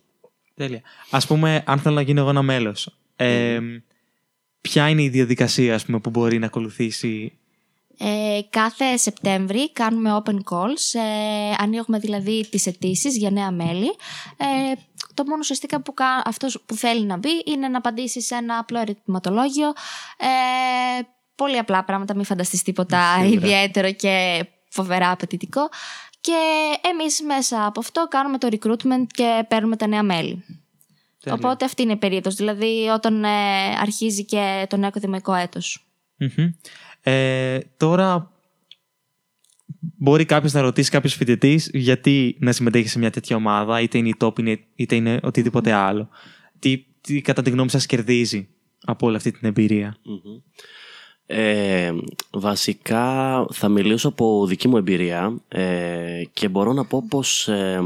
Τέλεια. 0.55 0.81
Ας 1.09 1.27
πούμε, 1.27 1.63
αν 1.65 1.79
θέλω 1.79 1.95
να 1.95 2.01
γίνω 2.01 2.19
εγώ 2.19 2.29
ένα 2.29 2.41
μέλος, 2.41 2.97
ε, 3.15 3.59
ποια 4.61 4.89
είναι 4.89 5.03
η 5.03 5.09
διαδικασία 5.09 5.75
ας 5.75 5.85
πούμε, 5.85 5.99
που 5.99 6.09
μπορεί 6.09 6.39
να 6.39 6.45
ακολουθήσει 6.45 7.33
Ε, 7.97 8.39
κάθε 8.49 8.97
Σεπτέμβρη 8.97 9.71
κάνουμε 9.71 10.21
open 10.23 10.37
calls, 10.51 10.99
ε, 10.99 11.53
ανοίγουμε 11.57 11.99
δηλαδή 11.99 12.47
τις 12.49 12.65
αιτήσεις 12.65 13.17
για 13.17 13.29
νέα 13.31 13.51
μέλη. 13.51 13.95
Ε, 14.37 14.73
το 15.13 15.23
μόνο 15.23 15.37
ουσιαστικά 15.39 15.81
που 15.81 15.93
κα... 15.93 16.21
αυτός 16.25 16.61
που 16.65 16.75
θέλει 16.75 17.05
να 17.05 17.17
μπει 17.17 17.43
είναι 17.45 17.67
να 17.67 17.77
απαντήσει 17.77 18.21
σε 18.21 18.35
ένα 18.35 18.57
απλό 18.57 18.79
ερωτηματολόγιο. 18.79 19.67
Ε, 20.17 21.01
πολύ 21.35 21.57
απλά 21.57 21.83
πράγματα, 21.83 22.15
μην 22.15 22.25
φανταστείς 22.25 22.61
τίποτα 22.61 23.13
Σίγουρα. 23.13 23.33
ιδιαίτερο 23.33 23.91
και 23.91 24.45
φοβερά 24.69 25.11
απαιτητικό. 25.11 25.69
Και 26.21 26.37
εμείς 26.91 27.21
μέσα 27.21 27.65
από 27.65 27.79
αυτό 27.79 28.07
κάνουμε 28.09 28.37
το 28.37 28.47
recruitment 28.51 29.05
και 29.13 29.45
παίρνουμε 29.47 29.75
τα 29.75 29.87
νέα 29.87 30.03
μέλη. 30.03 30.45
Τέλεια. 31.19 31.39
Οπότε 31.39 31.65
αυτή 31.65 31.81
είναι 31.81 31.91
η 31.91 31.97
περίοδος, 31.97 32.35
δηλαδή 32.35 32.87
όταν 32.93 33.23
ε, 33.23 33.29
αρχίζει 33.81 34.25
και 34.25 34.65
το 34.69 34.77
νέο 34.77 34.87
ακαδημαϊκό 34.87 35.33
έτος. 35.33 35.87
Μμμ. 36.17 36.51
Ε, 37.03 37.59
τώρα, 37.77 38.31
μπορεί 39.79 40.25
κάποιος 40.25 40.53
να 40.53 40.61
ρωτήσει 40.61 40.89
κάποιος 40.89 41.13
φοιτητής 41.13 41.69
γιατί 41.73 42.37
να 42.39 42.51
συμμετέχει 42.51 42.87
σε 42.87 42.99
μια 42.99 43.11
τέτοια 43.11 43.35
ομάδα, 43.35 43.81
είτε 43.81 43.97
είναι 43.97 44.09
η 44.09 44.15
top 44.19 44.39
είτε- 44.39 44.63
είτε 44.75 44.95
είναι 44.95 45.19
οτιδήποτε 45.23 45.71
άλλο. 45.71 46.09
Τι, 46.59 46.85
τι 47.01 47.21
κατά 47.21 47.41
τη 47.41 47.49
γνώμη 47.49 47.69
σας 47.69 47.85
κερδίζει 47.85 48.47
από 48.85 49.07
όλη 49.07 49.15
αυτή 49.15 49.31
την 49.31 49.47
εμπειρία; 49.47 49.97
Μμμ. 50.03 50.41
Ε, 51.35 51.93
βασικά 52.31 53.05
θα 53.51 53.67
μιλήσω 53.67 54.07
από 54.07 54.45
δική 54.47 54.67
μου 54.67 54.77
εμπειρία 54.77 55.37
ε, 55.47 56.23
και 56.33 56.47
μπορώ 56.47 56.73
να 56.73 56.85
πω 56.85 57.03
πως 57.09 57.47
ε, 57.47 57.81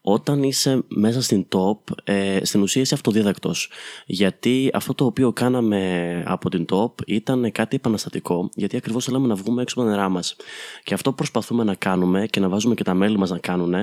όταν 0.00 0.42
είσαι 0.42 0.82
μέσα 0.88 1.22
στην 1.22 1.46
top 1.54 1.78
ε, 2.04 2.38
στην 2.42 2.62
ουσία 2.62 2.82
είσαι 2.82 2.94
αυτοδίδακτος. 2.94 3.70
Γιατί 4.06 4.70
αυτό 4.74 4.94
το 4.94 5.04
οποίο 5.04 5.32
κάναμε 5.32 6.22
από 6.26 6.50
την 6.50 6.64
top 6.72 6.92
ήταν 7.06 7.52
κάτι 7.52 7.76
επαναστατικό 7.76 8.50
γιατί 8.54 8.76
ακριβώς 8.76 9.04
θέλαμε 9.04 9.26
να 9.26 9.34
βγούμε 9.34 9.62
έξω 9.62 9.80
από 9.80 9.88
τα 9.88 9.94
νερά 9.94 10.08
μας. 10.08 10.36
Και 10.84 10.94
αυτό 10.94 11.12
προσπαθούμε 11.12 11.64
να 11.64 11.74
κάνουμε 11.74 12.26
και 12.26 12.40
να 12.40 12.48
βάζουμε 12.48 12.74
και 12.74 12.84
τα 12.84 12.94
μέλη 12.94 13.18
μας 13.18 13.30
να 13.30 13.38
κάνουν 13.38 13.74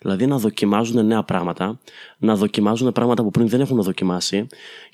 δηλαδή 0.00 0.26
να 0.26 0.38
δοκιμάζουν 0.38 1.06
νέα 1.06 1.22
πράγματα 1.22 1.78
να 2.18 2.36
δοκιμάζουν 2.36 2.92
πράγματα 2.92 3.22
που 3.22 3.30
πριν 3.30 3.48
δεν 3.48 3.60
έχουν 3.60 3.82
δοκιμάσει 3.82 4.46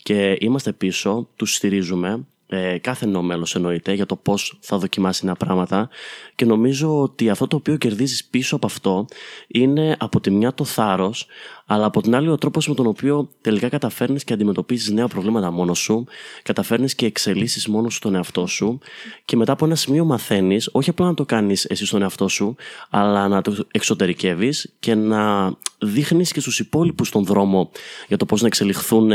και 0.03 0.37
είμαστε 0.41 0.73
πίσω, 0.73 1.29
τους 1.37 1.55
στηρίζουμε 1.55 2.27
ε, 2.55 2.79
κάθε 2.79 3.07
νέο 3.07 3.23
μέλος 3.23 3.55
εννοείται 3.55 3.93
για 3.93 4.07
το 4.07 4.17
πώς 4.17 4.59
θα 4.61 4.79
δοκιμάσει 4.79 5.25
νέα 5.25 5.35
πράγματα 5.35 5.89
και 6.35 6.45
νομίζω 6.45 7.01
ότι 7.01 7.31
αυτό 7.31 7.47
το 7.47 7.57
οποίο 7.57 7.77
κερδίζεις 7.77 8.25
πίσω 8.25 8.57
από 8.57 8.67
αυτό 8.67 9.07
είναι 9.49 9.97
από 9.99 10.21
τη 10.21 10.31
μια 10.31 10.55
το 10.55 10.65
θάρρος 10.65 11.27
αλλά 11.67 11.85
από 11.85 12.03
την 12.03 12.15
άλλη 12.15 12.29
ο 12.29 12.37
τρόπος 12.37 12.69
με 12.69 12.75
τον 12.75 12.87
οποίο 12.87 13.29
τελικά 13.41 13.69
καταφέρνεις 13.69 14.25
και 14.25 14.33
αντιμετωπίζεις 14.33 14.91
νέα 14.91 15.09
προβλήματα 15.09 15.51
μόνος 15.51 15.79
σου 15.79 16.07
καταφέρνεις 16.43 16.95
και 16.95 17.07
εξελίσσεις 17.07 17.69
μόνος 17.69 17.95
σου 17.95 18.01
τον 18.01 18.15
εαυτό 18.15 18.47
σου 18.47 18.79
και 19.25 19.37
μετά 19.37 19.53
από 19.53 19.65
ένα 19.65 19.75
σημείο 19.75 20.05
μαθαίνεις 20.05 20.69
όχι 20.73 20.91
απλά 20.91 21.07
να 21.07 21.15
το 21.15 21.25
κάνεις 21.25 21.65
εσύ 21.65 21.87
στον 21.87 22.03
εαυτό 22.03 22.29
σου 22.29 22.57
αλλά 22.91 23.29
να 23.29 23.43
το 23.43 23.67
εξωτερικεύεις 23.71 24.73
και 24.79 24.95
να 24.95 25.53
δείχνεις 25.79 26.33
και 26.33 26.41
στους 26.41 26.59
υπόλοιπους 26.59 27.11
τον 27.11 27.25
δρόμο 27.25 27.71
για 28.09 28.17
το 28.17 28.27
πώς 28.27 28.41
να 28.41 28.47
εξελιχθούν 28.47 29.11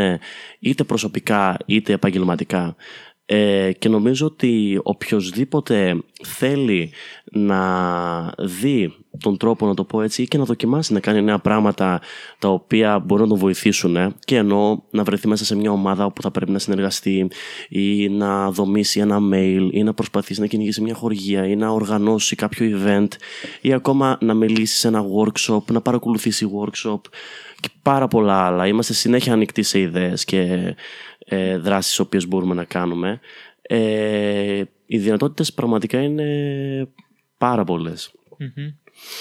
είτε 0.59 0.83
προσωπικά 0.83 1.57
είτε 1.65 1.93
επαγγελματικά 1.93 2.75
ε, 3.29 3.71
και 3.79 3.89
νομίζω 3.89 4.25
ότι 4.25 4.79
οποιοδήποτε 4.83 6.03
θέλει 6.23 6.91
να 7.31 8.33
δει 8.37 8.93
τον 9.19 9.37
τρόπο 9.37 9.67
να 9.67 9.73
το 9.73 9.83
πω 9.83 10.01
έτσι 10.01 10.21
ή 10.21 10.27
και 10.27 10.37
να 10.37 10.43
δοκιμάσει 10.43 10.93
να 10.93 10.99
κάνει 10.99 11.21
νέα 11.21 11.39
πράγματα 11.39 12.01
τα 12.39 12.49
οποία 12.49 12.99
μπορούν 12.99 13.23
να 13.23 13.29
τον 13.29 13.39
βοηθήσουν 13.39 13.95
ε, 13.95 14.15
και 14.19 14.35
εννοώ 14.35 14.79
να 14.89 15.03
βρεθεί 15.03 15.27
μέσα 15.27 15.45
σε 15.45 15.55
μια 15.55 15.71
ομάδα 15.71 16.05
όπου 16.05 16.21
θα 16.21 16.31
πρέπει 16.31 16.51
να 16.51 16.59
συνεργαστεί 16.59 17.27
ή 17.69 18.09
να 18.09 18.51
δομήσει 18.51 18.99
ένα 18.99 19.19
mail 19.33 19.69
ή 19.71 19.83
να 19.83 19.93
προσπαθήσει 19.93 20.39
να 20.39 20.45
κυνηγήσει 20.45 20.81
μια 20.81 20.93
χορηγία 20.93 21.47
ή 21.47 21.55
να 21.55 21.69
οργανώσει 21.69 22.35
κάποιο 22.35 22.79
event 22.81 23.07
ή 23.61 23.73
ακόμα 23.73 24.17
να 24.21 24.33
μιλήσει 24.33 24.77
σε 24.77 24.87
ένα 24.87 25.03
workshop, 25.17 25.63
να 25.71 25.81
παρακολουθήσει 25.81 26.49
workshop 26.59 27.01
και 27.59 27.69
πάρα 27.81 28.07
πολλά 28.07 28.45
άλλα. 28.45 28.67
Είμαστε 28.67 28.93
συνέχεια 28.93 29.33
ανοιχτοί 29.33 29.63
σε 29.63 29.79
ιδέες 29.79 30.25
και 30.25 30.75
ε, 31.29 31.57
δράσεις 31.57 31.99
οποίες 31.99 32.27
μπορούμε 32.27 32.53
να 32.53 32.63
κάνουμε. 32.63 33.19
Ε, 33.61 34.63
οι 34.85 34.97
δυνατότητες 34.97 35.53
πραγματικά 35.53 36.01
είναι 36.01 36.87
πάρα 37.37 37.63
πολλές. 37.63 38.11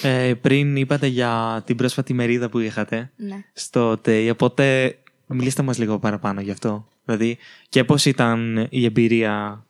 Ε, 0.02 0.34
πριν 0.40 0.76
είπατε 0.76 1.06
για 1.06 1.62
την 1.66 1.76
πρόσφατη 1.76 2.14
μερίδα 2.14 2.48
που 2.48 2.58
είχατε 2.58 3.10
Ναι. 3.16 3.44
στο 3.52 3.96
ΤΕΙ, 3.96 4.30
οπότε 4.30 4.96
μιλήστε 5.26 5.62
μας 5.62 5.78
λίγο 5.78 5.98
παραπάνω 5.98 6.40
γι' 6.40 6.50
αυτό. 6.50 6.88
Δηλαδή, 7.04 7.38
και 7.68 7.84
πώς 7.84 8.04
ήταν 8.04 8.66
η 8.70 8.84
εμπειρία 8.84 9.65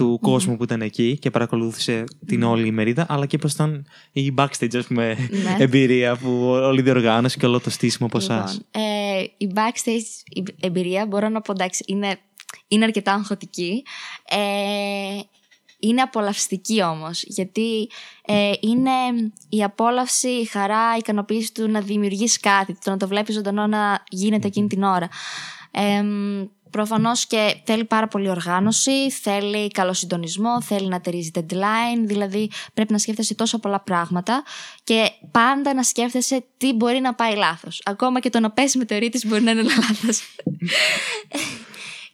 του 0.00 0.18
κόσμου 0.20 0.56
που 0.56 0.62
ήταν 0.62 0.82
εκεί 0.82 1.18
και 1.18 1.30
παρακολούθησε 1.30 2.04
την 2.26 2.42
όλη 2.42 2.66
η 2.66 2.70
μερίδα, 2.70 3.06
αλλά 3.08 3.26
και 3.26 3.38
πώς 3.38 3.52
ήταν 3.52 3.86
η 4.12 4.34
backstage, 4.36 4.76
ας 4.76 4.86
πούμε, 4.86 5.28
Ναι. 5.30 5.56
εμπειρία 5.58 6.16
που 6.16 6.28
όλη 6.42 6.80
η 6.80 6.82
διοργάνωση 6.82 7.38
και 7.38 7.46
όλο 7.46 7.60
το 7.60 7.70
στήσιμο 7.70 8.06
από 8.06 8.18
εσάς. 8.18 8.52
Λοιπόν, 8.52 8.82
ε, 8.84 9.22
η 9.36 9.50
backstage 9.54 10.32
η 10.36 10.42
εμπειρία 10.60 11.06
μπορώ 11.06 11.28
να 11.28 11.40
πω 11.40 11.52
εντάξει 11.52 11.84
είναι, 11.86 12.18
είναι 12.68 12.84
αρκετά 12.84 13.12
αγχωτική. 13.12 13.82
Ε, 14.28 14.38
είναι 15.78 16.00
απολαυστική 16.02 16.82
όμως 16.82 17.22
γιατί 17.26 17.88
ε, 18.24 18.52
είναι 18.60 18.90
η 19.48 19.62
απόλαυση, 19.62 20.28
η 20.28 20.44
χαρά, 20.44 20.94
η 20.94 20.98
ικανοποίηση 20.98 21.54
του 21.54 21.70
να 21.70 21.80
δημιουργείς 21.80 22.40
κάτι, 22.40 22.76
το 22.84 22.90
να 22.90 22.96
το 22.96 23.08
βλέπεις 23.08 23.34
ζωντανό 23.34 23.66
να 23.66 24.02
γίνεται 24.10 24.46
εκείνη 24.46 24.66
την 24.66 24.82
ώρα. 24.82 25.08
Ε, 25.70 26.02
προφανώς 26.70 27.26
και 27.26 27.56
θέλει 27.64 27.84
πάρα 27.84 28.08
πολύ 28.08 28.28
οργάνωση, 28.28 29.10
θέλει 29.10 29.70
καλό 29.70 29.92
συντονισμό, 29.92 30.62
θέλει 30.62 30.88
να 30.88 31.00
τηρίζει 31.00 31.30
deadline, 31.34 32.02
δηλαδή 32.02 32.50
πρέπει 32.74 32.92
να 32.92 32.98
σκέφτεσαι 32.98 33.34
τόσο 33.34 33.58
πολλά 33.58 33.80
πράγματα 33.80 34.42
και 34.84 35.10
πάντα 35.30 35.74
να 35.74 35.82
σκέφτεσαι 35.82 36.44
τι 36.56 36.72
μπορεί 36.72 37.00
να 37.00 37.14
πάει 37.14 37.34
λάθος. 37.34 37.82
Ακόμα 37.84 38.20
και 38.20 38.30
το 38.30 38.40
να 38.40 38.50
πέσεις 38.50 38.76
μετεωρίτης 38.76 39.26
μπορεί 39.26 39.42
να 39.42 39.50
είναι 39.50 39.62
λάθος. 39.62 40.22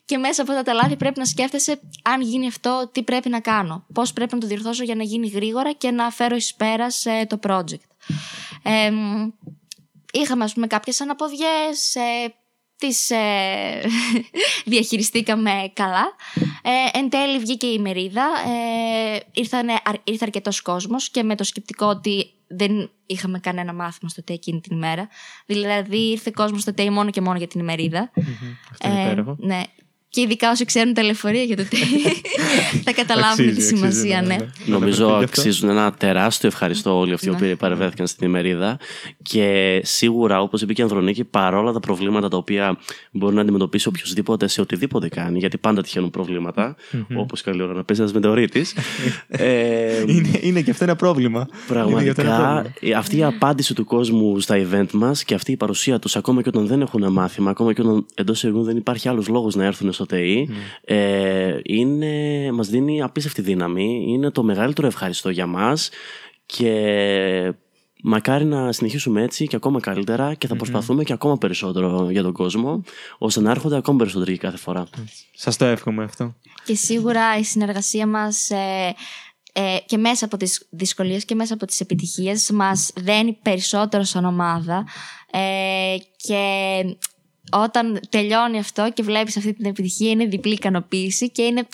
Και 0.04 0.18
μέσα 0.18 0.42
από 0.42 0.52
αυτά 0.52 0.64
τα 0.64 0.72
λάθη 0.72 0.96
πρέπει 0.96 1.18
να 1.18 1.24
σκέφτεσαι 1.24 1.80
αν 2.02 2.20
γίνει 2.20 2.46
αυτό, 2.46 2.90
τι 2.92 3.02
πρέπει 3.02 3.28
να 3.28 3.40
κάνω. 3.40 3.86
Πώς 3.92 4.12
πρέπει 4.12 4.34
να 4.34 4.40
το 4.40 4.46
διορθώσω 4.46 4.84
για 4.84 4.94
να 4.94 5.02
γίνει 5.02 5.28
γρήγορα 5.28 5.72
και 5.72 5.90
να 5.90 6.10
φέρω 6.10 6.36
εις 6.36 6.54
πέρας 6.54 7.06
ε, 7.06 7.26
το 7.28 7.38
project. 7.46 7.86
Ε, 8.62 8.90
είχαμε 10.12 10.44
ας 10.44 10.52
πούμε 10.52 10.66
κάποιες 10.66 11.00
αναποδιές, 11.00 11.94
ε, 11.94 12.34
τις 12.78 13.10
ε, 13.10 13.16
διαχειριστήκαμε 14.64 15.50
καλά. 15.72 16.14
Ε, 16.62 16.98
εν 16.98 17.10
τέλει 17.10 17.38
βγήκε 17.38 17.66
η 17.66 17.74
ημερίδα, 17.78 18.24
ε, 18.24 19.18
ήρθανε, 19.32 19.72
ήρθε 20.04 20.24
αρκετός 20.24 20.62
κόσμος 20.62 21.10
και 21.10 21.22
με 21.22 21.34
το 21.34 21.44
σκεπτικό 21.44 21.86
ότι 21.86 22.30
δεν 22.48 22.90
είχαμε 23.06 23.38
κανένα 23.38 23.72
μάθημα 23.72 24.10
στο 24.10 24.22
ΤΕ 24.22 24.32
εκείνη 24.32 24.60
την 24.60 24.76
ημέρα. 24.76 25.08
Δηλαδή 25.46 26.10
ήρθε 26.10 26.30
κόσμος 26.34 26.60
στο 26.62 26.74
ΤΕ 26.74 26.90
μόνο 26.90 27.10
και 27.10 27.20
μόνο 27.20 27.38
για 27.38 27.46
την 27.46 27.60
ημερίδα. 27.60 28.10
Αυτό 28.70 28.88
είναι 28.88 29.10
Ε, 29.10 29.46
ναι. 29.46 29.62
Και 30.16 30.22
ειδικά 30.22 30.50
όσοι 30.50 30.64
ξέρουν 30.64 30.94
τα 30.94 31.02
λεωφορεία 31.02 31.42
για 31.42 31.56
το 31.56 31.62
τι 31.70 31.76
θα 32.84 32.92
καταλάβουν 32.92 33.36
τη 33.44 33.50
Αξίζει, 33.50 33.66
σημασία, 33.66 34.18
αξίζει, 34.18 34.36
ναι. 34.38 34.44
ναι. 34.44 34.46
Νομίζω 34.66 35.04
Αναφερθείτε 35.06 35.24
αυτό. 35.24 35.40
αξίζουν 35.40 35.68
ένα 35.70 35.92
τεράστιο 35.92 36.48
ευχαριστώ 36.48 36.98
όλοι 36.98 37.12
αυτοί 37.12 37.26
οι 37.26 37.30
Ναι. 37.30 37.36
οποίοι 37.36 37.56
παρευρέθηκαν 37.56 38.06
στην 38.06 38.26
ημερίδα. 38.26 38.78
Και 39.22 39.80
σίγουρα, 39.84 40.40
όπως 40.40 40.62
είπε 40.62 40.72
και 40.72 40.80
η 40.80 40.84
Ανδρονίκη, 40.84 41.24
παρόλα 41.24 41.72
τα 41.72 41.80
προβλήματα 41.80 42.28
τα 42.28 42.36
οποία 42.36 42.78
μπορεί 43.10 43.34
να 43.34 43.40
αντιμετωπίσει 43.40 43.88
οποιοδήποτε 43.88 44.46
σε 44.48 44.60
οτιδήποτε 44.60 45.08
κάνει, 45.08 45.38
γιατί 45.38 45.58
πάντα 45.58 45.82
τυχαίνουν 45.82 46.10
προβλήματα, 46.10 46.76
όπως 47.16 47.42
καλή 47.42 47.62
ώρα 47.62 47.72
να 47.72 47.84
πέσει 47.84 48.00
ένας 48.00 48.12
μετεωρίτης. 48.12 48.74
ε, 49.28 50.02
Είναι, 50.06 50.38
είναι 50.40 50.60
και 50.60 50.70
αυτό 50.70 50.84
ένα 50.84 50.96
πρόβλημα. 50.96 51.38
Είναι 51.38 52.02
και 52.02 52.08
αυτό 52.10 52.20
ένα 52.22 52.30
Πραγματικά 52.36 52.36
πρόβλημα. 52.52 52.64
ε, 52.80 52.92
αυτή 52.92 53.16
η 53.16 53.24
απάντηση 53.24 53.74
του 53.74 53.84
κόσμου 53.84 54.40
στα 54.40 54.66
event 54.70 54.90
μας 54.92 55.24
και 55.24 55.34
αυτή 55.34 55.52
η 55.52 55.56
παρουσία 55.56 55.98
τους, 55.98 56.16
ακόμα 56.16 56.42
και 56.42 56.48
όταν 56.48 56.66
δεν 56.66 56.80
έχουν 56.80 57.12
μάθημα, 57.12 57.50
ακόμα 57.50 57.72
και 57.72 57.80
όταν 57.80 58.06
εντός 58.14 58.44
ευγούν 58.44 58.64
δεν 58.64 58.76
υπάρχει 58.76 59.08
άλλος 59.08 59.28
λόγος 59.28 59.54
να 59.54 59.64
έρθουν 59.64 59.92
στο 60.06 60.16
ΤΕΙ, 60.16 60.48
ε, 60.84 61.58
είναι, 61.62 62.52
μας 62.52 62.68
δίνει 62.68 63.02
απίστευτη 63.02 63.42
δύναμη. 63.42 64.04
Είναι 64.08 64.30
το 64.30 64.42
μεγαλύτερο 64.42 64.86
ευχαριστώ 64.86 65.30
για 65.30 65.46
μας 65.46 65.90
και 66.46 67.54
μακάρι 68.02 68.44
να 68.44 68.72
συνεχίσουμε 68.72 69.22
έτσι 69.22 69.46
και 69.46 69.56
ακόμα 69.56 69.80
καλύτερα 69.80 70.34
και 70.34 70.46
θα 70.46 70.56
προσπαθούμε 70.56 71.04
και 71.04 71.12
ακόμα 71.12 71.38
περισσότερο 71.38 72.10
για 72.10 72.22
τον 72.22 72.32
κόσμο, 72.32 72.82
ώστε 73.18 73.40
να 73.40 73.50
έρχονται 73.50 73.76
ακόμα 73.76 73.98
περισσότεροι 73.98 74.36
κάθε 74.36 74.56
φορά. 74.56 74.88
Σας 75.34 75.56
το 75.56 75.64
εύχομαι 75.64 76.04
αυτό. 76.04 76.34
Και 76.64 76.74
σίγουρα 76.74 77.38
η 77.38 77.44
συνεργασία 77.44 78.06
μας 78.06 78.50
ε, 78.50 78.94
ε, 79.52 79.76
και 79.86 79.96
μέσα 79.96 80.24
από 80.24 80.36
τις 80.36 80.66
δυσκολίες 80.70 81.24
και 81.24 81.34
μέσα 81.34 81.54
από 81.54 81.66
τις 81.66 81.80
επιτυχίες 81.80 82.50
μας 82.50 82.90
δένει 82.96 83.38
περισσότερο 83.42 84.02
σαν 84.02 84.24
ομάδα 84.24 84.86
ε, 85.30 85.96
και 86.16 86.36
όταν 87.52 88.00
τελειώνει 88.08 88.58
αυτό 88.58 88.90
και 88.94 89.02
βλέπεις 89.02 89.36
αυτή 89.36 89.52
την 89.54 89.64
επιτυχία 89.64 90.10
είναι 90.10 90.26
διπλή 90.26 90.52
ικανοποίηση 90.52 91.30
και 91.30 91.42
είναι... 91.42 91.66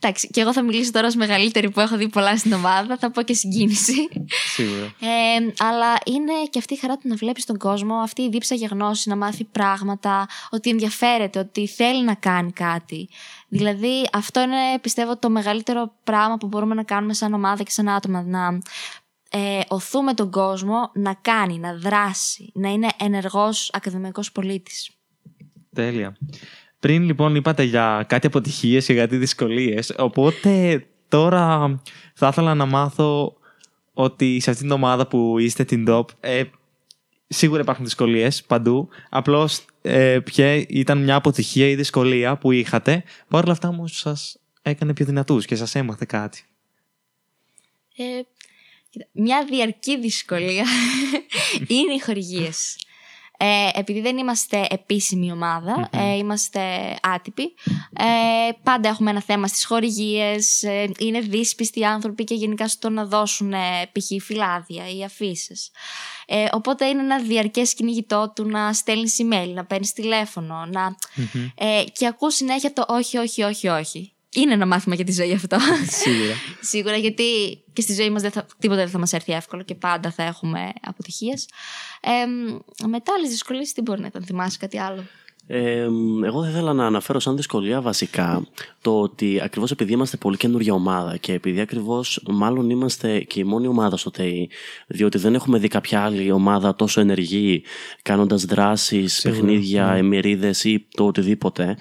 Εντάξει, 0.00 0.28
και 0.28 0.40
εγώ 0.40 0.52
θα 0.52 0.62
μιλήσω 0.62 0.90
τώρα 0.90 1.06
ως 1.06 1.14
μεγαλύτερη 1.14 1.70
που 1.70 1.80
έχω 1.80 1.96
δει 1.96 2.08
πολλά 2.08 2.36
στην 2.36 2.52
ομάδα, 2.52 2.96
θα 2.96 3.10
πω 3.10 3.22
και 3.22 3.34
συγκίνηση. 3.34 4.08
Σίγουρα. 4.54 4.84
Ε, 4.84 5.52
αλλά 5.58 5.94
είναι 6.04 6.32
και 6.50 6.58
αυτή 6.58 6.74
η 6.74 6.76
χαρά 6.76 6.96
του 6.96 7.08
να 7.08 7.14
βλέπεις 7.14 7.44
τον 7.44 7.58
κόσμο, 7.58 7.94
αυτή 7.94 8.22
η 8.22 8.28
δίψα 8.28 8.54
για 8.54 8.68
γνώση, 8.70 9.08
να 9.08 9.16
μάθει 9.16 9.44
πράγματα, 9.44 10.28
ότι 10.50 10.70
ενδιαφέρεται, 10.70 11.38
ότι 11.38 11.66
θέλει 11.66 12.04
να 12.04 12.14
κάνει 12.14 12.52
κάτι. 12.52 13.08
Δηλαδή 13.48 14.08
αυτό 14.12 14.40
είναι 14.40 14.78
πιστεύω 14.80 15.16
το 15.16 15.30
μεγαλύτερο 15.30 15.92
πράγμα 16.04 16.36
που 16.36 16.46
μπορούμε 16.46 16.74
να 16.74 16.82
κάνουμε 16.82 17.14
σαν 17.14 17.32
ομάδα 17.32 17.62
και 17.62 17.70
σαν 17.70 17.88
άτομα, 17.88 18.22
να 18.22 18.58
ε, 19.30 19.60
οθούμε 19.68 20.14
τον 20.14 20.30
κόσμο 20.30 20.90
να 20.94 21.14
κάνει, 21.14 21.58
να 21.58 21.74
δράσει, 21.74 22.50
να 22.54 22.68
είναι 22.68 22.88
ενεργός 22.98 23.70
ακαδημαϊκός 23.72 24.32
πολίτης. 24.32 24.90
Τέλεια. 25.74 26.16
Πριν 26.80 27.02
λοιπόν 27.02 27.34
είπατε 27.34 27.62
για 27.62 28.04
κάτι 28.08 28.26
αποτυχίες 28.26 28.86
και 28.86 28.94
κάτι 28.94 29.16
δυσκολίες, 29.16 29.94
οπότε 29.98 30.84
τώρα 31.08 31.80
θα 32.14 32.28
ήθελα 32.28 32.54
να 32.54 32.66
μάθω 32.66 33.36
ότι 33.92 34.40
σε 34.40 34.50
αυτήν 34.50 34.66
την 34.66 34.74
ομάδα 34.74 35.06
που 35.06 35.38
είστε 35.38 35.64
την 35.64 35.84
DOP, 35.88 36.04
ε, 36.20 36.42
σίγουρα 37.28 37.60
υπάρχουν 37.60 37.84
δυσκολίες 37.84 38.44
παντού, 38.44 38.88
απλώς 39.08 39.64
ε, 39.82 40.18
ποια 40.24 40.54
ήταν 40.54 41.02
μια 41.02 41.14
αποτυχία 41.14 41.68
ή 41.68 41.74
δυσκολία 41.74 42.38
που 42.38 42.52
είχατε, 42.52 43.04
παρ' 43.28 43.42
όλα 43.42 43.52
αυτά 43.52 43.68
όμως 43.68 43.98
σας 43.98 44.38
έκανε 44.62 44.92
πιο 44.92 45.04
δυνατούς 45.04 45.46
και 45.46 45.56
σας 45.56 45.74
έμαθε 45.74 46.04
κάτι. 46.08 46.42
Ε, 47.96 48.20
κοίτα, 48.90 49.06
μια 49.12 49.44
διαρκή 49.50 49.98
δυσκολία 49.98 50.64
είναι 51.68 51.94
οι 51.94 52.00
χορηγίες. 52.00 52.76
Ε, 53.40 53.68
επειδή 53.78 54.00
δεν 54.00 54.18
είμαστε 54.18 54.66
επίσημη 54.70 55.32
ομάδα, 55.32 55.88
ε, 55.92 56.16
είμαστε 56.16 56.60
άτυποι. 57.02 57.54
Ε, 57.92 58.50
πάντα 58.62 58.88
έχουμε 58.88 59.10
ένα 59.10 59.22
θέμα 59.22 59.46
στις 59.46 59.64
χορηγίες, 59.64 60.62
ε, 60.62 60.90
είναι 60.98 61.20
δύσπιστοι 61.20 61.84
άνθρωποι 61.84 62.24
και 62.24 62.34
γενικά 62.34 62.68
στο 62.68 62.90
να 62.90 63.06
δώσουν 63.06 63.52
ε, 63.52 63.90
π.χ. 63.92 64.24
φυλάδια 64.24 64.90
ή 64.90 65.04
αφήσεις. 65.04 65.70
Ε, 66.26 66.44
οπότε 66.52 66.86
είναι 66.86 67.00
ένα 67.00 67.20
διαρκές 67.20 67.74
κυνηγητό 67.74 68.32
του 68.34 68.48
να 68.48 68.72
στέλνεις 68.72 69.16
email, 69.22 69.50
να 69.54 69.64
παίρνεις 69.64 69.92
τηλέφωνο, 69.92 70.66
να... 70.66 70.96
Ε, 71.54 71.84
και 71.92 72.06
ακούς 72.06 72.34
συνέχεια 72.34 72.72
το 72.72 72.84
όχι, 72.88 73.16
όχι, 73.16 73.42
όχι, 73.42 73.68
όχι. 73.68 74.12
Είναι 74.40 74.52
ένα 74.52 74.66
μάθημα 74.66 74.94
για 74.94 75.04
τη 75.04 75.12
ζωή 75.12 75.32
αυτό. 75.32 75.58
Σίγουρα. 75.86 76.34
Σίγουρα, 76.70 76.96
γιατί 76.96 77.24
και 77.72 77.80
στη 77.80 77.92
ζωή 77.94 78.10
μας 78.10 78.22
δεν 78.22 78.30
θα, 78.30 78.46
τίποτα 78.58 78.80
δεν 78.80 78.88
θα 78.88 78.98
μας 78.98 79.12
έρθει 79.12 79.32
εύκολο 79.32 79.62
και 79.62 79.74
πάντα 79.74 80.10
θα 80.10 80.22
έχουμε 80.22 80.72
αποτυχίες. 80.80 81.48
Ε, 82.00 82.26
μετά 82.86 83.12
άλλες 83.16 83.30
δυσκολίες, 83.30 83.72
τι 83.72 83.80
μπορεί 83.80 84.00
να 84.00 84.06
ήταν, 84.06 84.24
θυμάσαι 84.24 84.58
κάτι 84.60 84.78
άλλο; 84.78 85.04
Ε, 85.50 85.88
εγώ 86.24 86.42
θα 86.42 86.48
ήθελα 86.48 86.72
να 86.72 86.86
αναφέρω 86.86 87.20
σαν 87.20 87.36
δυσκολία 87.36 87.80
βασικά 87.80 88.46
το 88.80 89.00
ότι 89.00 89.40
ακριβώς 89.42 89.70
επειδή 89.70 89.92
είμαστε 89.92 90.16
πολύ 90.16 90.36
καινούργια 90.36 90.72
ομάδα 90.72 91.16
και 91.16 91.32
επειδή 91.32 91.60
ακριβώς 91.60 92.22
μάλλον 92.28 92.70
είμαστε 92.70 93.18
και 93.20 93.40
η 93.40 93.44
μόνη 93.44 93.66
ομάδα 93.66 93.96
στο 93.96 94.10
ΤΕΙ, 94.10 94.50
διότι 94.86 95.18
δεν 95.18 95.34
έχουμε 95.34 95.58
δει 95.58 95.68
κάποια 95.68 96.02
άλλη 96.02 96.30
ομάδα 96.30 96.74
τόσο 96.74 97.00
ενεργή 97.00 97.62
κάνοντας 98.02 98.44
δράσεις, 98.44 99.20
παιχνίδια, 99.22 99.86
ναι. 99.86 99.98
εμμυρίδες 99.98 100.64
ή 100.64 100.86
το 100.96 101.06
οτιδήποτε. 101.06 101.76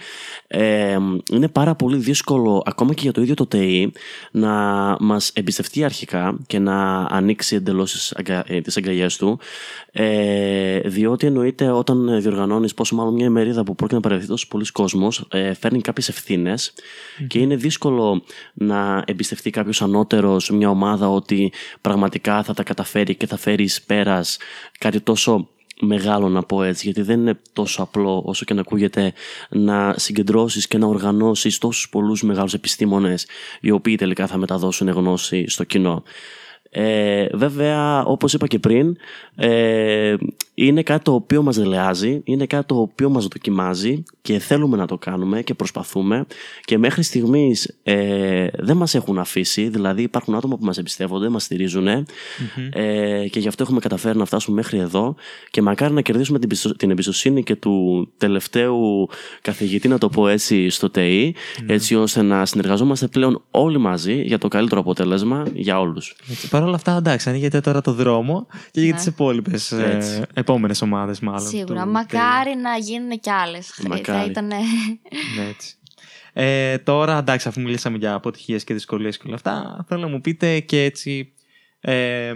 Ε, 0.47 0.97
είναι 1.31 1.47
πάρα 1.47 1.75
πολύ 1.75 1.97
δύσκολο 1.97 2.63
ακόμα 2.65 2.93
και 2.93 3.01
για 3.01 3.11
το 3.11 3.21
ίδιο 3.21 3.33
το 3.33 3.45
ΤΕΙ 3.45 3.91
να 4.31 4.51
μας 4.99 5.29
εμπιστευτεί 5.29 5.83
αρχικά 5.83 6.37
και 6.47 6.59
να 6.59 7.01
ανοίξει 7.01 7.55
εντελώς 7.55 8.13
τις 8.63 8.77
αγκαλιές 8.77 9.17
του. 9.17 9.39
Ε, 9.91 10.79
διότι 10.79 11.27
εννοείται 11.27 11.71
όταν 11.71 12.21
διοργανώνεις 12.21 12.73
πόσο 12.73 12.95
μάλλον 12.95 13.13
μια 13.13 13.25
ημερίδα 13.25 13.56
που 13.63 13.75
πρόκειται 13.75 13.95
να 13.95 14.01
παρευθεί 14.01 14.27
τόσο 14.27 14.47
πολλοί 14.47 14.65
κόσμος, 14.71 15.27
ε, 15.31 15.53
φέρνει 15.53 15.81
κάποιες 15.81 16.09
ευθύνες 16.09 16.73
και 17.27 17.39
είναι 17.39 17.55
δύσκολο 17.55 18.23
να 18.53 19.03
εμπιστευτεί 19.07 19.49
κάποιος 19.49 19.81
ανώτερος 19.81 20.49
μια 20.49 20.69
ομάδα 20.69 21.09
ότι 21.09 21.51
πραγματικά 21.81 22.43
θα 22.43 22.53
τα 22.53 22.63
καταφέρει 22.63 23.15
και 23.15 23.27
θα 23.27 23.37
φέρει 23.37 23.63
εις 23.63 23.81
πέρας 23.81 24.37
κάτι 24.79 24.99
τόσο 24.99 25.47
μεγάλο 25.81 26.29
να 26.29 26.43
πω 26.43 26.63
έτσι, 26.63 26.85
γιατί 26.85 27.01
δεν 27.01 27.19
είναι 27.19 27.39
τόσο 27.53 27.81
απλό 27.81 28.21
όσο 28.25 28.45
και 28.45 28.53
να 28.53 28.61
ακούγεται 28.61 29.13
να 29.49 29.93
συγκεντρώσεις 29.97 30.67
και 30.67 30.77
να 30.77 30.87
οργανώσεις 30.87 31.57
τόσους 31.57 31.89
πολλούς 31.89 32.23
μεγάλους 32.23 32.53
επιστήμονες 32.53 33.27
οι 33.61 33.71
οποίοι 33.71 33.95
τελικά 33.95 34.27
θα 34.27 34.37
μεταδώσουν 34.37 34.89
γνώση 34.89 35.47
στο 35.47 35.63
κοινό. 35.63 36.03
Ε, 36.69 37.27
βέβαια, 37.33 38.03
όπως 38.03 38.33
είπα 38.33 38.47
και 38.47 38.59
πριν, 38.59 38.97
ε, 39.35 40.15
είναι 40.53 40.83
κάτι 40.83 41.03
το 41.03 41.13
οποίο 41.13 41.41
μας 41.41 41.55
δελεάζει, 41.57 42.21
είναι 42.23 42.45
κάτι 42.45 42.65
το 42.65 42.79
οποίο 42.79 43.09
μας 43.09 43.27
δοκιμάζει 43.27 44.03
και 44.21 44.39
θέλουμε 44.39 44.77
να 44.77 44.87
το 44.87 44.97
κάνουμε 44.97 45.41
και 45.41 45.53
προσπαθούμε. 45.53 46.25
Και 46.65 46.77
μέχρι 46.77 47.03
στιγμής 47.03 47.77
ε, 47.83 48.47
δεν 48.57 48.77
μας 48.77 48.95
έχουν 48.95 49.19
αφήσει, 49.19 49.67
δηλαδή 49.67 50.01
υπάρχουν 50.01 50.35
άτομα 50.35 50.57
που 50.57 50.65
μας 50.65 50.77
εμπιστεύονται, 50.77 51.29
μας 51.29 51.43
στηρίζουν 51.43 51.87
ε, 51.87 52.05
και 53.29 53.39
γι' 53.39 53.47
αυτό 53.47 53.63
έχουμε 53.63 53.79
καταφέρει 53.79 54.17
να 54.17 54.25
φτάσουμε 54.25 54.55
μέχρι 54.55 54.77
εδώ. 54.77 55.15
Και 55.51 55.61
μακάρι 55.61 55.93
να 55.93 56.01
κερδίσουμε 56.01 56.39
την, 56.39 56.49
πιστο- 56.49 56.75
την 56.75 56.91
εμπιστοσύνη 56.91 57.43
και 57.43 57.55
του 57.55 58.07
τελευταίου 58.17 59.09
καθηγητή, 59.41 59.87
να 59.87 59.97
το 59.97 60.09
πω 60.09 60.27
έτσι, 60.27 60.69
στο 60.69 60.89
ΤΕΙ, 60.89 61.35
έτσι 61.65 61.95
ώστε 61.95 62.21
να 62.21 62.45
συνεργαζόμαστε 62.45 63.07
πλέον 63.07 63.41
όλοι 63.51 63.77
μαζί 63.77 64.21
για 64.21 64.37
το 64.37 64.47
καλύτερο 64.47 64.81
αποτέλεσμα 64.81 65.45
για 65.53 65.79
όλους. 65.79 66.15
Έτσι, 66.57 66.59
Παρ' 66.59 66.63
όλα 66.63 66.75
αυτά, 66.75 66.95
εντάξει, 66.95 67.29
ανοίγετε 67.29 67.59
τώρα 67.61 67.81
το 67.81 67.93
δρόμο 67.93 68.47
και 68.71 68.81
για 68.81 68.89
Ναι. 68.91 68.95
τις 68.97 69.05
υπόλοιπες 69.05 69.71
Έτσι. 69.71 70.21
επόμενες 70.33 70.81
ομάδες, 70.81 71.19
μάλλον. 71.19 71.47
Σίγουρα. 71.47 71.83
του 71.83 71.89
Μακάρι 71.89 72.55
να 72.55 72.77
γίνουν 72.77 73.19
κι 73.19 73.29
άλλες. 73.29 73.67
Θα 73.67 73.87
Μακάρι. 73.87 74.29
ήταν... 74.29 74.47
Ναι, 74.47 75.45
έτσι. 75.49 75.75
Ε, 76.33 76.77
τώρα, 76.77 77.17
εντάξει, 77.17 77.47
αφού 77.47 77.61
μιλήσαμε 77.61 77.97
για 77.97 78.13
αποτυχίες 78.13 78.63
και 78.63 78.73
δυσκολίες 78.73 79.17
και 79.17 79.23
όλα 79.25 79.35
αυτά, 79.35 79.85
θέλω 79.87 80.01
να 80.01 80.07
μου 80.07 80.21
πείτε 80.21 80.59
και 80.59 80.83
έτσι 80.83 81.33
ε, 81.79 82.33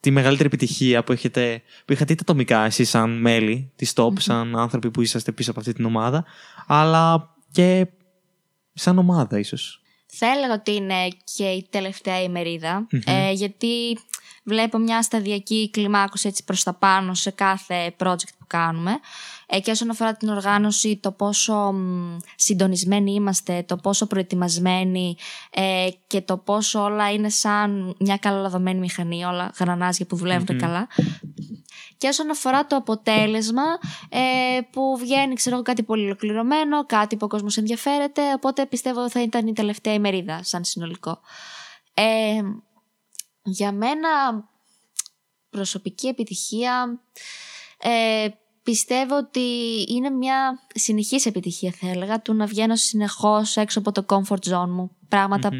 τη 0.00 0.10
μεγαλύτερη 0.10 0.46
επιτυχία 0.48 1.04
που, 1.04 1.12
έχετε, 1.12 1.62
που 1.84 1.92
είχατε 1.92 2.12
είτε 2.12 2.22
ατομικά 2.24 2.64
εσείς 2.64 2.88
σαν 2.88 3.10
μέλη 3.20 3.72
της 3.76 3.92
TOP, 3.96 4.12
σαν 4.18 4.56
άνθρωποι 4.56 4.90
που 4.90 5.02
είσαστε 5.02 5.32
πίσω 5.32 5.50
από 5.50 5.60
αυτή 5.60 5.72
την 5.72 5.84
ομάδα, 5.84 6.24
αλλά 6.66 7.34
και 7.52 7.86
σαν 8.72 8.98
ομάδα 8.98 9.38
ίσως. 9.38 9.81
Θα 10.14 10.26
έλεγα 10.26 10.52
ότι 10.52 10.74
είναι 10.74 11.08
και 11.34 11.44
η 11.44 11.66
τελευταία 11.70 12.22
ημερίδα, 12.22 12.86
ε, 13.04 13.32
γιατί 13.32 13.98
βλέπω 14.44 14.78
μια 14.78 15.02
σταδιακή 15.02 15.70
κλιμάκωση 15.70 16.28
έτσι 16.28 16.44
προς 16.44 16.62
τα 16.62 16.74
πάνω 16.74 17.14
σε 17.14 17.30
κάθε 17.30 17.94
project 17.98 18.32
που 18.38 18.46
κάνουμε 18.46 19.00
ε, 19.46 19.60
και 19.60 19.70
όσον 19.70 19.90
αφορά 19.90 20.14
την 20.14 20.28
οργάνωση, 20.28 20.96
το 20.96 21.10
πόσο 21.10 21.72
μ, 21.72 22.16
συντονισμένοι 22.36 23.12
είμαστε, 23.12 23.64
το 23.66 23.76
πόσο 23.76 24.06
προετοιμασμένοι 24.06 25.16
ε, 25.50 25.88
και 26.06 26.20
το 26.20 26.36
πόσο 26.36 26.82
όλα 26.82 27.12
είναι 27.12 27.28
σαν 27.28 27.94
μια 27.98 28.16
καλαδομένη 28.16 28.78
μηχανή, 28.78 29.24
όλα 29.24 29.52
γρανάζια 29.58 30.06
που 30.06 30.16
δουλεύουν 30.16 30.58
καλά. 30.58 30.88
Και 32.02 32.08
όσον 32.08 32.30
αφορά 32.30 32.66
το 32.66 32.76
αποτέλεσμα 32.76 33.62
ε, 34.08 34.60
που 34.70 34.96
βγαίνει 34.98 35.34
ξέρω 35.34 35.54
εγώ 35.54 35.64
κάτι 35.64 35.82
πολύ 35.82 36.04
ολοκληρωμένο, 36.04 36.86
κάτι 36.86 37.16
που 37.16 37.24
ο 37.24 37.28
κόσμος 37.28 37.56
ενδιαφέρεται 37.56 38.32
οπότε 38.32 38.66
πιστεύω 38.66 39.10
θα 39.10 39.22
ήταν 39.22 39.46
η 39.46 39.52
τελευταία 39.52 39.92
ημερίδα 39.92 40.40
σαν 40.42 40.64
συνολικό. 40.64 41.20
Ε, 41.94 42.40
για 43.42 43.72
μένα 43.72 44.08
προσωπική 45.50 46.06
επιτυχία 46.06 47.00
ε, 47.78 48.28
πιστεύω 48.62 49.16
ότι 49.16 49.40
είναι 49.88 50.10
μια 50.10 50.60
συνεχής 50.74 51.26
επιτυχία 51.26 51.74
θα 51.80 51.88
έλεγα 51.88 52.20
του 52.20 52.34
να 52.34 52.46
βγαίνω 52.46 52.76
συνεχώς 52.76 53.56
έξω 53.56 53.78
από 53.78 53.92
το 53.92 54.04
comfort 54.08 54.52
zone 54.52 54.68
μου 54.68 54.96
πραγματα 55.08 55.50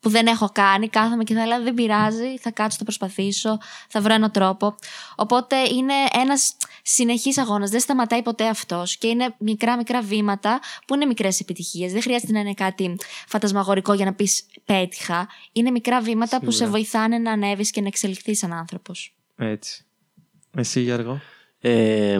που 0.00 0.08
δεν 0.08 0.26
έχω 0.26 0.48
κάνει 0.52 0.88
κάθομαι 0.88 1.24
και 1.24 1.34
θα 1.34 1.46
λέω 1.46 1.62
δεν 1.62 1.74
πειράζει 1.74 2.38
θα 2.38 2.50
κάτσω, 2.50 2.76
θα 2.78 2.84
προσπαθήσω 2.84 3.58
θα 3.88 4.00
βρω 4.00 4.14
έναν 4.14 4.30
τρόπο 4.30 4.74
οπότε 5.16 5.56
είναι 5.56 5.94
ένας 6.12 6.56
συνεχής 6.82 7.38
αγώνας 7.38 7.70
δεν 7.70 7.80
σταματάει 7.80 8.22
ποτέ 8.22 8.48
αυτός 8.48 8.96
και 8.96 9.06
είναι 9.06 9.34
μικρά 9.38 9.76
μικρά 9.76 10.02
βήματα 10.02 10.60
που 10.86 10.94
είναι 10.94 11.06
μικρές 11.06 11.40
επιτυχίες. 11.40 11.92
Δεν 11.92 12.02
χρειάζεται 12.02 12.32
να 12.32 12.40
είναι 12.40 12.54
κάτι 12.54 12.96
φαντασμαγορικό 13.26 13.92
για 13.92 14.04
να 14.04 14.12
πεις 14.14 14.46
πέτυχα 14.64 15.28
είναι 15.52 15.70
μικρά 15.70 16.00
βήματα 16.00 16.40
που 16.40 16.50
σε 16.50 16.66
βοηθάνε 16.66 17.18
να 17.18 17.32
ανέβεις 17.32 17.70
και 17.70 17.80
να 17.80 17.86
εξελιχθείς 17.86 18.38
σαν 18.38 18.52
άνθρωπος. 18.52 19.14
Έτσι. 19.36 19.84
Εσύ 20.56 20.80
Γιώργο 20.80 21.20
ε, 21.62 22.18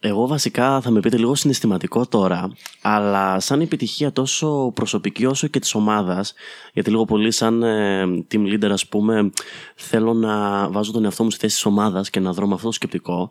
εγώ 0.00 0.26
βασικά 0.26 0.80
θα 0.80 0.90
με 0.90 1.00
πείτε 1.00 1.16
λίγο 1.16 1.34
συναισθηματικό 1.34 2.06
τώρα, 2.06 2.52
αλλά 2.82 3.40
σαν 3.40 3.60
επιτυχία 3.60 4.12
τόσο 4.12 4.70
προσωπική 4.74 5.26
όσο 5.26 5.46
και 5.46 5.58
της 5.58 5.74
ομάδας, 5.74 6.34
γιατί 6.72 6.90
λίγο 6.90 7.04
πολύ 7.04 7.30
σαν 7.30 7.62
ε, 7.62 8.04
team 8.30 8.40
leader 8.40 8.70
ας 8.70 8.86
πούμε 8.88 9.30
θέλω 9.74 10.12
να 10.12 10.68
βάζω 10.70 10.92
τον 10.92 11.04
εαυτό 11.04 11.24
μου 11.24 11.30
στη 11.30 11.40
θέση 11.40 11.54
της 11.54 11.64
ομάδας 11.64 12.10
και 12.10 12.20
να 12.20 12.32
δρω 12.32 12.46
με 12.46 12.54
αυτό 12.54 12.66
το 12.66 12.72
σκεπτικό, 12.72 13.30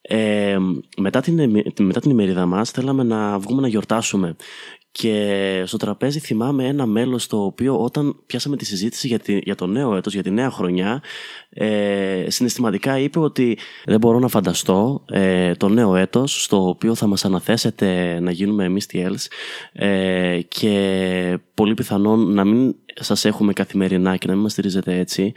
ε, 0.00 0.56
μετά, 0.96 1.20
την, 1.20 1.62
μετά 1.80 2.00
την 2.00 2.10
ημερίδα 2.10 2.46
μας 2.46 2.70
θέλαμε 2.70 3.02
να 3.02 3.38
βγούμε 3.38 3.60
να 3.60 3.68
γιορτάσουμε 3.68 4.36
και 4.98 5.62
στο 5.66 5.76
τραπέζι 5.76 6.18
θυμάμαι 6.18 6.66
ένα 6.66 6.86
μέλος 6.86 7.26
το 7.26 7.44
οποίο 7.44 7.80
όταν 7.82 8.16
πιάσαμε 8.26 8.56
τη 8.56 8.64
συζήτηση 8.64 9.06
για, 9.06 9.18
τη, 9.18 9.38
για 9.38 9.54
το 9.54 9.66
νέο 9.66 9.96
έτος, 9.96 10.12
για 10.12 10.22
τη 10.22 10.30
νέα 10.30 10.50
χρονιά, 10.50 11.02
ε, 11.50 12.24
συναισθηματικά 12.28 12.98
είπε 12.98 13.18
ότι 13.18 13.58
δεν 13.84 13.98
μπορώ 13.98 14.18
να 14.18 14.28
φανταστώ 14.28 15.04
ε, 15.10 15.54
το 15.54 15.68
νέο 15.68 15.96
έτος 15.96 16.42
στο 16.42 16.68
οποίο 16.68 16.94
θα 16.94 17.06
μας 17.06 17.24
αναθέσετε 17.24 18.18
να 18.20 18.30
γίνουμε 18.30 18.64
εμείς 18.64 18.86
TLs 18.92 19.26
ε, 19.72 20.40
και 20.48 21.38
πολύ 21.54 21.74
πιθανόν 21.74 22.32
να 22.32 22.44
μην 22.44 22.74
σας 22.94 23.24
έχουμε 23.24 23.52
καθημερινά 23.52 24.16
και 24.16 24.26
να 24.26 24.32
μην 24.32 24.42
μας 24.42 24.52
στηρίζετε 24.52 24.98
έτσι 24.98 25.32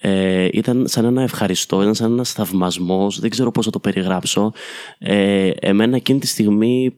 ε, 0.00 0.48
ήταν 0.52 0.86
σαν 0.88 1.04
ένα 1.04 1.22
ευχαριστώ, 1.22 1.80
ήταν 1.80 1.94
σαν 1.94 2.12
ένας 2.12 2.32
θαυμασμός, 2.32 3.20
δεν 3.20 3.30
ξέρω 3.30 3.50
πώς 3.50 3.64
θα 3.64 3.70
το 3.70 3.78
περιγράψω. 3.78 4.52
Ε, 4.98 5.50
εμένα 5.60 5.96
εκείνη 5.96 6.18
τη 6.18 6.26
στιγμή 6.26 6.96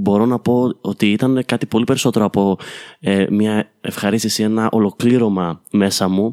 μπορώ 0.00 0.26
να 0.26 0.38
πω 0.38 0.72
ότι 0.80 1.12
ήταν 1.12 1.42
κάτι 1.46 1.66
πολύ 1.66 1.84
περισσότερο 1.84 2.24
από 2.24 2.58
ε, 3.00 3.26
μια 3.30 3.70
ευχαρίστηση, 3.80 4.42
ένα 4.42 4.68
ολοκλήρωμα 4.72 5.62
μέσα 5.70 6.08
μου 6.08 6.30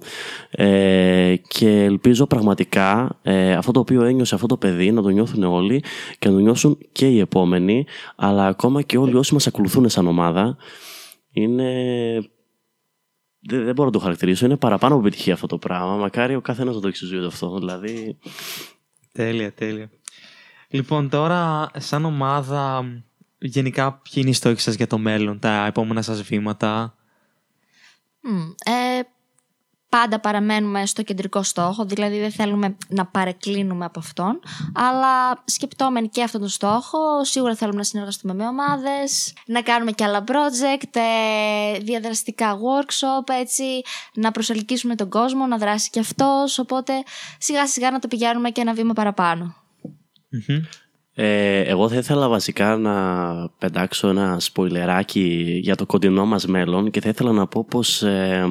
ε, 0.49 1.35
και 1.47 1.83
ελπίζω 1.83 2.27
πραγματικά 2.27 3.19
ε, 3.21 3.53
αυτό 3.53 3.71
το 3.71 3.79
οποίο 3.79 4.03
ένιωσε 4.03 4.35
αυτό 4.35 4.47
το 4.47 4.57
παιδί 4.57 4.91
να 4.91 5.01
το 5.01 5.09
νιώθουν 5.09 5.43
όλοι 5.43 5.83
και 6.19 6.27
να 6.27 6.33
το 6.33 6.39
νιώσουν 6.39 6.77
και 6.91 7.07
οι 7.07 7.19
επόμενοι 7.19 7.85
αλλά 8.15 8.47
ακόμα 8.47 8.81
και 8.81 8.97
όλοι 8.97 9.15
όσοι 9.15 9.33
μας 9.33 9.47
ακολουθούν 9.47 9.89
σαν 9.89 10.07
ομάδα 10.07 10.57
είναι... 11.31 11.71
Δεν, 13.47 13.63
δεν 13.63 13.73
μπορώ 13.73 13.87
να 13.87 13.93
το 13.93 13.99
χαρακτηρίσω, 13.99 14.45
είναι 14.45 14.57
παραπάνω 14.57 14.95
από 14.95 15.05
επιτυχία 15.07 15.33
αυτό 15.33 15.47
το 15.47 15.57
πράγμα. 15.57 15.95
Μακάρι 15.95 16.35
ο 16.35 16.41
καθένας 16.41 16.75
να 16.75 16.81
το 16.81 16.87
εξηγεί 16.87 17.25
αυτό. 17.25 17.57
Δηλαδή. 17.57 18.17
Τέλεια, 19.11 19.53
τέλεια. 19.53 19.89
Λοιπόν, 20.69 21.09
τώρα, 21.09 21.69
σαν 21.77 22.05
ομάδα, 22.05 22.85
γενικά 23.45 23.93
ποιοι 23.93 24.13
είναι 24.15 24.29
οι 24.29 24.33
στόχοι 24.33 24.59
σας 24.59 24.75
για 24.75 24.87
το 24.87 24.97
μέλλον, 24.97 25.39
τα 25.39 25.65
επόμενα 25.65 26.01
σας 26.01 26.21
βήματα; 26.21 26.95
ε, 28.65 29.01
πάντα 29.89 30.19
παραμένουμε 30.19 30.85
στο 30.85 31.03
κεντρικό 31.03 31.43
στόχο, 31.43 31.85
δηλαδή 31.85 32.19
δεν 32.19 32.31
θέλουμε 32.31 32.77
να 32.87 33.05
παρεκκλίνουμε 33.05 33.85
από 33.85 33.99
αυτόν, 33.99 34.39
αλλά 34.73 35.43
σκεπτόμενοι 35.45 36.09
και 36.09 36.23
αυτόν 36.23 36.41
τον 36.41 36.49
στόχο, 36.49 37.23
σίγουρα 37.23 37.55
θέλουμε 37.55 37.77
να 37.77 37.83
συνεργαστούμε 37.83 38.33
με 38.33 38.47
ομάδες, 38.47 39.33
να 39.45 39.61
κάνουμε 39.61 39.91
και 39.91 40.03
άλλα 40.03 40.23
project, 40.27 40.95
ε, 40.95 41.79
διαδραστικά 41.79 42.55
workshop, 42.55 43.33
έτσι, 43.39 43.63
να 44.13 44.31
προσελκύσουμε 44.31 44.95
τον 44.95 45.09
κόσμο, 45.09 45.45
να 45.45 45.57
δράσει 45.57 45.89
και 45.89 45.99
αυτός, 45.99 46.59
οπότε 46.59 46.93
σιγά 47.37 47.67
σιγά 47.67 47.91
να 47.91 47.99
το 47.99 48.07
πηγαίνουμε 48.07 48.49
και 48.49 48.61
ένα 48.61 48.73
βήμα 48.73 48.93
ε, 51.17 51.59
εγώ 51.59 51.89
θα 51.89 51.95
ήθελα 51.95 52.29
βασικά 52.29 52.77
να 52.77 52.93
πεντάξω 53.57 54.07
ένα 54.07 54.39
σποιλεράκι 54.39 55.59
για 55.61 55.75
το 55.75 55.85
κοντινό 55.85 56.25
μας 56.25 56.45
μέλλον 56.45 56.91
και 56.91 57.01
θα 57.01 57.09
ήθελα 57.09 57.31
να 57.31 57.47
πω 57.47 57.65
πως 57.69 58.03
ε, 58.03 58.47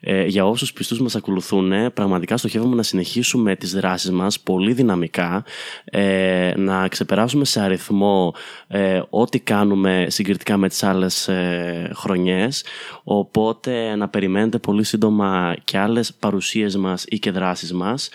ε, 0.00 0.24
για 0.24 0.46
όσους 0.46 0.72
πιστούς 0.72 1.00
μας 1.00 1.16
ακολουθούν 1.16 1.92
πραγματικά 1.92 2.36
στοχεύουμε 2.36 2.74
να 2.74 2.82
συνεχίσουμε 2.82 3.56
τις 3.56 3.72
δράσεις 3.72 4.10
μας 4.10 4.40
πολύ 4.40 4.72
δυναμικά 4.72 5.44
να 6.56 6.88
ξεπεράσουμε 6.88 7.44
σε 7.44 7.60
αριθμό 7.60 8.34
ό,τι 9.10 9.40
κάνουμε 9.40 10.06
συγκριτικά 10.08 10.56
με 10.56 10.68
τις 10.68 10.82
άλλες 10.82 11.30
χρονιές. 11.94 12.64
Οπότε 13.04 13.96
να 13.96 14.08
περιμένετε 14.08 14.58
πολύ 14.58 14.84
σύντομα 14.84 15.56
και 15.64 15.78
άλλες 15.78 16.14
παρουσίες 16.14 16.76
μας 16.76 17.04
ή 17.08 17.18
και 17.18 17.30
δράσεις 17.30 17.72
μας. 17.72 18.10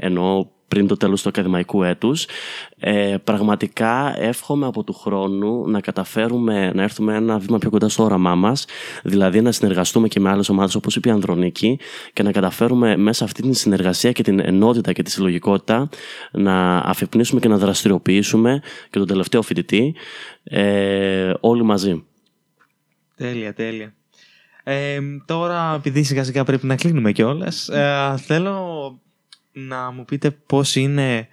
Εννοώ 0.00 0.46
πριν 0.68 0.86
το 0.86 0.96
τέλος 0.96 1.22
του 1.22 1.28
ακαδημαϊκού 1.28 1.82
έτους. 1.82 2.26
Ε, 2.78 3.16
πραγματικά 3.24 4.14
εύχομαι 4.18 4.66
από 4.66 4.84
του 4.84 4.92
χρόνου 4.92 5.68
να 5.68 5.80
καταφέρουμε 5.80 6.72
να 6.72 6.82
έρθουμε 6.82 7.14
ένα 7.14 7.38
βήμα 7.38 7.58
πιο 7.58 7.70
κοντά 7.70 7.88
στο 7.88 8.02
όραμά 8.04 8.34
μας, 8.34 8.64
δηλαδή 9.02 9.40
να 9.40 9.52
συνεργαστούμε 9.52 10.08
και 10.08 10.20
με 10.20 10.30
άλλες 10.30 10.48
ομάδες 10.48 10.74
όπως 10.74 10.96
είπε 10.96 11.08
η 11.08 11.12
Ανδρονίκη 11.12 11.78
και 12.12 12.22
να 12.22 12.32
καταφέρουμε 12.32 12.96
μέσα 12.96 13.24
αυτή 13.24 13.42
την 13.42 13.54
συνεργασία 13.54 14.12
και 14.12 14.22
την 14.22 14.40
ενότητα 14.40 14.92
και 14.92 15.02
τη 15.02 15.10
συλλογικότητα 15.10 15.88
να 16.32 16.76
αφυπνίσουμε 16.76 17.40
και 17.40 17.48
να 17.48 17.58
δραστηριοποιήσουμε 17.58 18.60
και 18.90 18.98
τον 18.98 19.06
τελευταίο 19.06 19.42
φοιτητή 19.42 19.94
ε, 20.44 21.32
όλοι 21.40 21.62
μαζί. 21.62 22.04
Τέλεια, 23.16 23.54
τέλεια. 23.54 23.94
Ε, 24.64 24.98
τώρα, 25.26 25.74
επειδή 25.74 26.02
σιγά 26.02 26.24
σιγά 26.24 26.44
πρέπει 26.44 26.66
να 26.66 26.76
κλείνουμε 26.76 27.12
κιόλας, 27.12 27.68
ε, 27.68 28.14
θέλω 28.16 29.00
να 29.52 29.90
μου 29.90 30.04
πείτε 30.04 30.30
πώς 30.30 30.76
είναι 30.76 31.28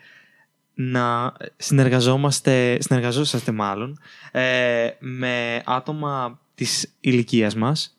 να 0.74 1.34
συνεργαζόμαστε, 1.58 2.78
συνεργαζόσαστε 2.82 3.52
μάλλον, 3.52 4.00
ε, 4.32 4.90
με 5.00 5.62
άτομα 5.66 6.40
της 6.56 6.96
ηλικίας 7.00 7.56
μας 7.56 7.98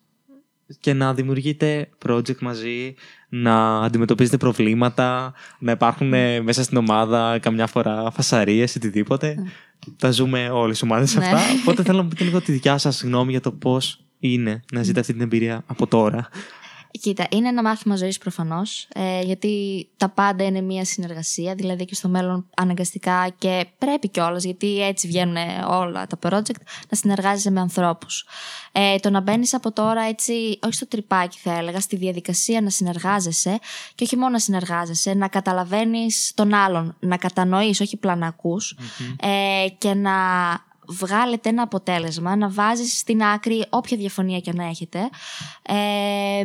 και 0.81 0.92
να 0.92 1.14
δημιουργείτε 1.14 1.88
project 2.07 2.38
μαζί, 2.38 2.94
να 3.29 3.79
αντιμετωπίζετε 3.79 4.37
προβλήματα, 4.37 5.33
να 5.59 5.72
υπάρχουν 5.72 6.12
ε, 6.12 6.40
μέσα 6.40 6.62
στην 6.62 6.76
ομάδα 6.76 7.38
καμιά 7.38 7.66
φορά 7.66 8.11
φασαρίες, 8.11 8.76
οτιδήποτε. 8.76 9.35
Mm. 9.38 9.92
Τα 9.98 10.11
ζούμε 10.11 10.48
όλες 10.50 10.81
οι 10.81 10.85
ομάδες 10.85 11.14
ναι. 11.14 11.24
αυτά. 11.24 11.40
Οπότε 11.61 11.83
θέλω 11.83 11.96
να 11.96 12.02
μου 12.02 12.09
πείτε 12.09 12.24
λίγο 12.24 12.40
τη 12.40 12.52
δικιά 12.52 12.79
σας 12.79 13.02
γνώμη 13.02 13.31
για 13.31 13.40
το 13.40 13.52
πώς 13.52 14.05
είναι 14.18 14.61
να 14.72 14.83
ζείτε 14.83 15.00
αυτή 15.00 15.12
την 15.12 15.22
εμπειρία 15.22 15.62
από 15.66 15.87
τώρα. 15.87 16.29
Κοίτα, 16.99 17.27
είναι 17.31 17.49
ένα 17.49 17.63
μάθημα 17.63 17.97
ζωής 17.97 18.19
προφανώς. 18.19 18.89
Ε, 18.95 19.21
γιατί 19.21 19.87
τα 19.97 20.09
πάντα 20.09 20.45
είναι 20.45 20.61
μια 20.61 20.85
συνεργασία. 20.85 21.55
Δηλαδή 21.55 21.85
και 21.85 21.95
στο 21.95 22.09
μέλλον 22.09 22.47
αναγκαστικά 22.57 23.35
και 23.39 23.67
πρέπει 23.79 24.09
κιόλας, 24.09 24.45
γιατί 24.45 24.83
έτσι 24.83 25.07
βγαίνουν 25.07 25.37
όλα 25.69 26.07
τα 26.07 26.19
project, 26.29 26.61
να 26.89 26.97
συνεργάζεσαι 26.97 27.51
με 27.51 27.61
ανθρώπους. 27.61 28.27
Ε, 28.73 28.97
το 28.99 29.11
να 29.11 29.21
μπαίνεις 29.21 29.55
από 29.55 29.73
τώρα 29.73 30.03
έτσι, 30.03 30.59
όχι 30.63 30.75
στο 30.75 30.87
τρυπάκι 30.87 31.39
θα 31.43 31.53
έλεγα, 31.53 31.81
στη 31.81 31.97
διαδικασία 31.97 32.61
να 32.61 32.71
συνεργάζεσαι 32.71 33.59
και 33.95 34.05
όχι 34.05 34.17
μόνο 34.17 34.31
να 34.31 34.39
συνεργάζεσαι, 34.39 35.15
να 35.15 35.29
καταλαβαίνεις 35.29 36.33
τον 36.35 36.55
άλλον, 36.55 36.97
να 37.01 37.17
κατανοείς, 37.17 37.81
όχι 37.81 37.99
ε, 39.21 39.67
και 39.79 39.95
να 39.95 40.13
βγάλετε 40.88 41.49
ένα 41.49 41.62
αποτέλεσμα, 41.62 42.37
να 42.37 42.49
βάζεις 42.49 42.99
στην 42.99 43.22
άκρη 43.22 43.66
όποια 43.70 43.96
διαφωνία 43.96 44.40
και 44.40 44.53
να 44.53 44.64
έχετε, 44.64 44.99
ε, 45.62 46.44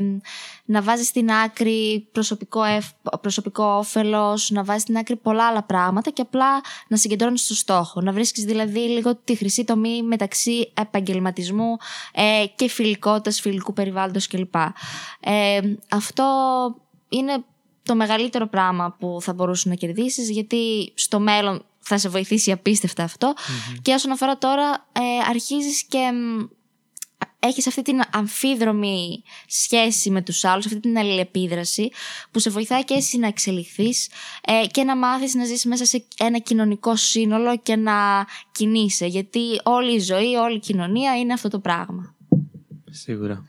να 0.65 0.82
βάζεις 0.82 1.08
στην 1.08 1.32
άκρη 1.32 2.08
προσωπικό, 2.12 2.63
εφ, 2.63 2.86
προσωπικό 3.21 3.63
όφελος, 3.63 4.49
να 4.49 4.63
βάζεις 4.63 4.82
στην 4.82 4.97
άκρη 4.97 5.15
πολλά 5.15 5.47
άλλα 5.47 5.63
πράγματα 5.63 6.10
και 6.10 6.21
απλά 6.21 6.62
να 6.88 6.97
συγκεντρώνεις 6.97 7.43
στο 7.43 7.56
στόχο. 7.56 8.01
Να 8.01 8.12
βρίσκεις 8.12 8.43
δηλαδή 8.43 8.80
λίγο 8.80 9.15
τη 9.15 9.36
χρυσή 9.36 9.63
τομή 9.63 10.04
μεταξύ 10.04 10.71
επαγγελματισμού 10.73 11.77
ε, 12.13 12.45
και 12.56 12.69
φιλικότητας, 12.69 13.39
φιλικού 13.41 13.73
περιβάλλοντος 13.73 14.27
κλπ. 14.27 14.56
Ε, 15.19 15.60
αυτό 15.89 16.25
είναι 17.10 17.43
το 17.84 17.95
μεγαλύτερο 17.95 18.47
πράγμα 18.47 18.95
που 18.99 19.17
θα 19.21 19.34
μπορούσες 19.34 19.65
να 19.65 19.75
κερδίσεις 19.75 20.30
γιατί 20.30 20.91
στο 20.95 21.19
μέλλον 21.19 21.65
θα 21.82 21.98
σε 21.98 22.10
βοηθήσει 22.10 22.52
απίστευτα 22.52 23.10
Και 23.82 23.94
όσον 23.94 24.12
αφορά 24.12 24.38
τώρα, 24.38 24.88
ε, 24.91 25.30
αρχίζεις 25.30 25.84
και 25.84 26.12
έχεις 27.39 27.67
αυτή 27.67 27.82
την 27.82 28.02
αμφίδρομη 28.12 29.24
σχέση 29.48 30.10
με 30.10 30.22
τους 30.22 30.44
άλλους, 30.44 30.65
αυτή 30.65 30.80
την 30.80 30.98
αλληλεπίδραση 30.98 31.89
που 32.32 32.39
σε 32.39 32.50
βοηθάει 32.50 32.84
και 32.84 32.94
εσύ 32.94 33.17
να 33.17 33.28
εξελιχθείς 33.28 34.10
ε, 34.46 34.67
και 34.67 34.84
να 34.84 34.98
μάθεις 34.98 35.36
να 35.36 35.46
ζεις 35.46 35.65
μέσα 35.65 35.86
σε 35.86 36.04
ένα 36.20 36.38
κοινωνικό 36.38 36.96
σύνολο 36.96 37.58
και 37.58 37.76
να 37.76 38.26
κινείσαι. 38.52 39.06
Γιατί 39.06 39.39
όλη 39.63 39.96
η 39.96 40.00
ζωή, 40.00 40.36
όλη 40.36 40.56
η 40.56 40.60
κοινωνία 40.60 41.17
είναι 41.17 41.34
αυτό 41.34 41.50
το 41.50 41.60
πράγμα. 41.60 42.15
Σίγουρα. 42.89 43.46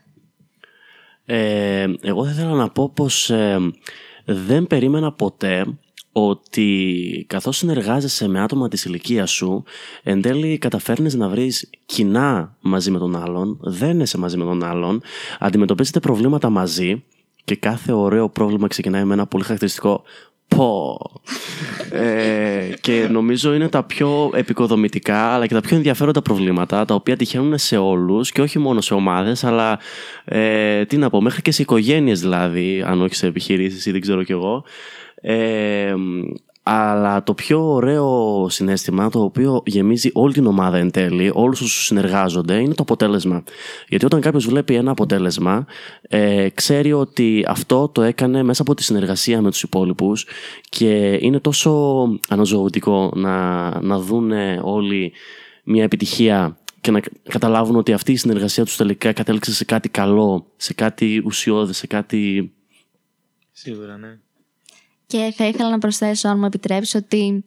Ε, 1.25 1.87
εγώ 2.01 2.25
θα 2.25 2.31
ήθελα 2.31 2.53
να 2.53 2.69
πω 2.69 2.89
πως 2.89 3.29
ε, 3.29 3.59
δεν 4.25 4.67
περίμενα 4.67 5.13
ποτέ 5.13 5.77
ότι 6.13 7.25
καθώς 7.27 7.57
συνεργάζεσαι 7.57 8.27
με 8.27 8.41
άτομα 8.41 8.67
της 8.67 8.85
ηλικίας 8.85 9.31
σου 9.31 9.63
εν 10.03 10.21
τέλει 10.21 10.57
καταφέρνεις 10.57 11.13
να 11.13 11.27
βρεις 11.27 11.69
κοινά 11.85 12.55
μαζί 12.61 12.91
με 12.91 12.99
τον 12.99 13.15
άλλον 13.15 13.57
δεν 13.61 13.99
είσαι 13.99 14.17
μαζί 14.17 14.37
με 14.37 14.43
τον 14.43 14.63
άλλον 14.63 15.01
αντιμετωπίζετε 15.39 15.99
προβλήματα 15.99 16.49
μαζί 16.49 17.03
και 17.43 17.55
κάθε 17.55 17.91
ωραίο 17.91 18.29
πρόβλημα 18.29 18.67
ξεκινάει 18.67 19.03
με 19.03 19.13
ένα 19.13 19.25
πολύ 19.25 19.43
χαρακτηριστικό 19.43 20.03
πω 20.47 20.97
ε, 21.91 22.73
και 22.81 23.07
νομίζω 23.11 23.53
είναι 23.53 23.69
τα 23.69 23.83
πιο 23.83 24.31
επικοδομητικά 24.33 25.17
αλλά 25.17 25.47
και 25.47 25.53
τα 25.53 25.61
πιο 25.61 25.75
ενδιαφέροντα 25.75 26.21
προβλήματα 26.21 26.85
τα 26.85 26.95
οποία 26.95 27.15
τυχαίνουν 27.15 27.57
σε 27.57 27.77
όλους 27.77 28.31
και 28.31 28.41
όχι 28.41 28.59
μόνο 28.59 28.81
σε 28.81 28.93
ομάδες 28.93 29.43
αλλά 29.43 29.79
ε, 30.25 30.85
τι 30.85 30.97
να 30.97 31.09
πω 31.09 31.21
μέχρι 31.21 31.41
και 31.41 31.51
σε 31.51 31.61
οικογένειες 31.61 32.19
δηλαδή 32.19 32.83
αν 32.87 33.01
όχι 33.01 33.15
σε 33.15 33.27
επιχειρήσεις 33.27 33.85
ή 33.85 33.91
δεν 33.91 34.01
ξέρω 34.01 34.23
κι 34.23 34.31
εγώ 34.31 34.63
ε, 35.25 35.93
αλλά 36.63 37.23
το 37.23 37.33
πιο 37.33 37.73
ωραίο 37.73 38.47
συνέστημα 38.49 39.09
το 39.09 39.23
οποίο 39.23 39.63
γεμίζει 39.65 40.09
όλη 40.13 40.33
την 40.33 40.45
ομάδα 40.45 40.77
εν 40.77 40.91
τέλει, 40.91 41.31
όλους 41.33 41.61
όσους 41.61 41.85
συνεργάζονται, 41.85 42.59
είναι 42.59 42.73
το 42.73 42.81
αποτέλεσμα. 42.81 43.43
Γιατί 43.87 44.05
όταν 44.05 44.21
κάποιος 44.21 44.45
βλέπει 44.47 44.75
ένα 44.75 44.91
αποτέλεσμα, 44.91 45.65
ε, 46.01 46.49
ξέρει 46.53 46.93
ότι 46.93 47.45
αυτό 47.47 47.87
το 47.87 48.01
έκανε 48.01 48.43
μέσα 48.43 48.61
από 48.61 48.73
τη 48.73 48.83
συνεργασία 48.83 49.41
με 49.41 49.49
τους 49.49 49.63
υπόλοιπους 49.63 50.25
και 50.69 51.17
είναι 51.21 51.39
τόσο 51.39 52.03
αναζωογητικό 52.29 53.11
να, 53.15 53.69
να 53.81 53.99
δουν 53.99 54.31
όλοι 54.61 55.13
μια 55.63 55.83
επιτυχία 55.83 56.57
και 56.81 56.91
να 56.91 56.99
καταλάβουν 57.29 57.75
ότι 57.75 57.93
αυτή 57.93 58.11
η 58.11 58.17
συνεργασία 58.17 58.63
τους 58.63 58.75
τελικά 58.75 59.13
κατέληξε 59.13 59.53
σε 59.53 59.65
κάτι 59.65 59.89
καλό, 59.89 60.45
σε 60.55 60.73
κάτι 60.73 61.21
ουσιώδη, 61.25 61.73
σε 61.73 61.87
κάτι... 61.87 62.51
Σίγουρα, 63.51 63.97
ναι. 63.97 64.19
Και 65.07 65.33
θα 65.35 65.45
ήθελα 65.45 65.69
να 65.69 65.77
προσθέσω, 65.77 66.27
αν 66.29 66.39
μου 66.39 66.45
επιτρέψεις, 66.45 66.95
ότι 66.95 67.45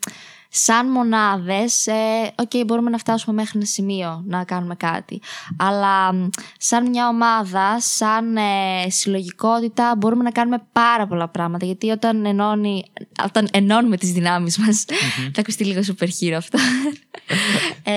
σαν 0.49 0.91
μονάδες, 0.91 1.87
ε, 1.87 2.35
okay, 2.43 2.63
μπορούμε 2.67 2.91
να 2.91 2.99
φτάσουμε 2.99 3.35
μέχρι 3.35 3.53
ένα 3.59 3.67
σημείο 3.67 4.23
να 4.27 4.45
κάνουμε 4.45 4.75
κάτι. 4.75 5.21
Αλλά 5.57 6.29
σαν 6.59 6.89
μια 6.89 7.09
ομάδα, 7.09 7.81
σαν 7.81 8.37
ε, 8.37 8.91
συλλογικότητα, 8.91 9.95
μπορούμε 9.97 10.23
να 10.23 10.31
κάνουμε 10.31 10.63
πάρα 10.73 11.07
πολλά 11.07 11.29
πράγματα. 11.29 11.67
Γιατί 11.67 11.91
όταν, 11.91 12.25
ενώνει, 12.25 12.85
όταν 13.25 13.49
ενώνουμε 13.53 13.97
τις 13.97 14.13
δυνάμεις 14.13 14.59
μας, 14.59 14.85
θα 15.33 15.41
ακουστεί 15.41 15.65
λίγο 15.65 15.81
super 15.81 16.09
hero 16.21 16.35
αυτό, 16.37 16.59
ε, 17.83 17.95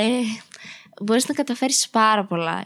μπορείς 1.02 1.28
να 1.28 1.34
καταφέρεις 1.34 1.90
πάρα 1.90 2.26
πολλά 2.26 2.66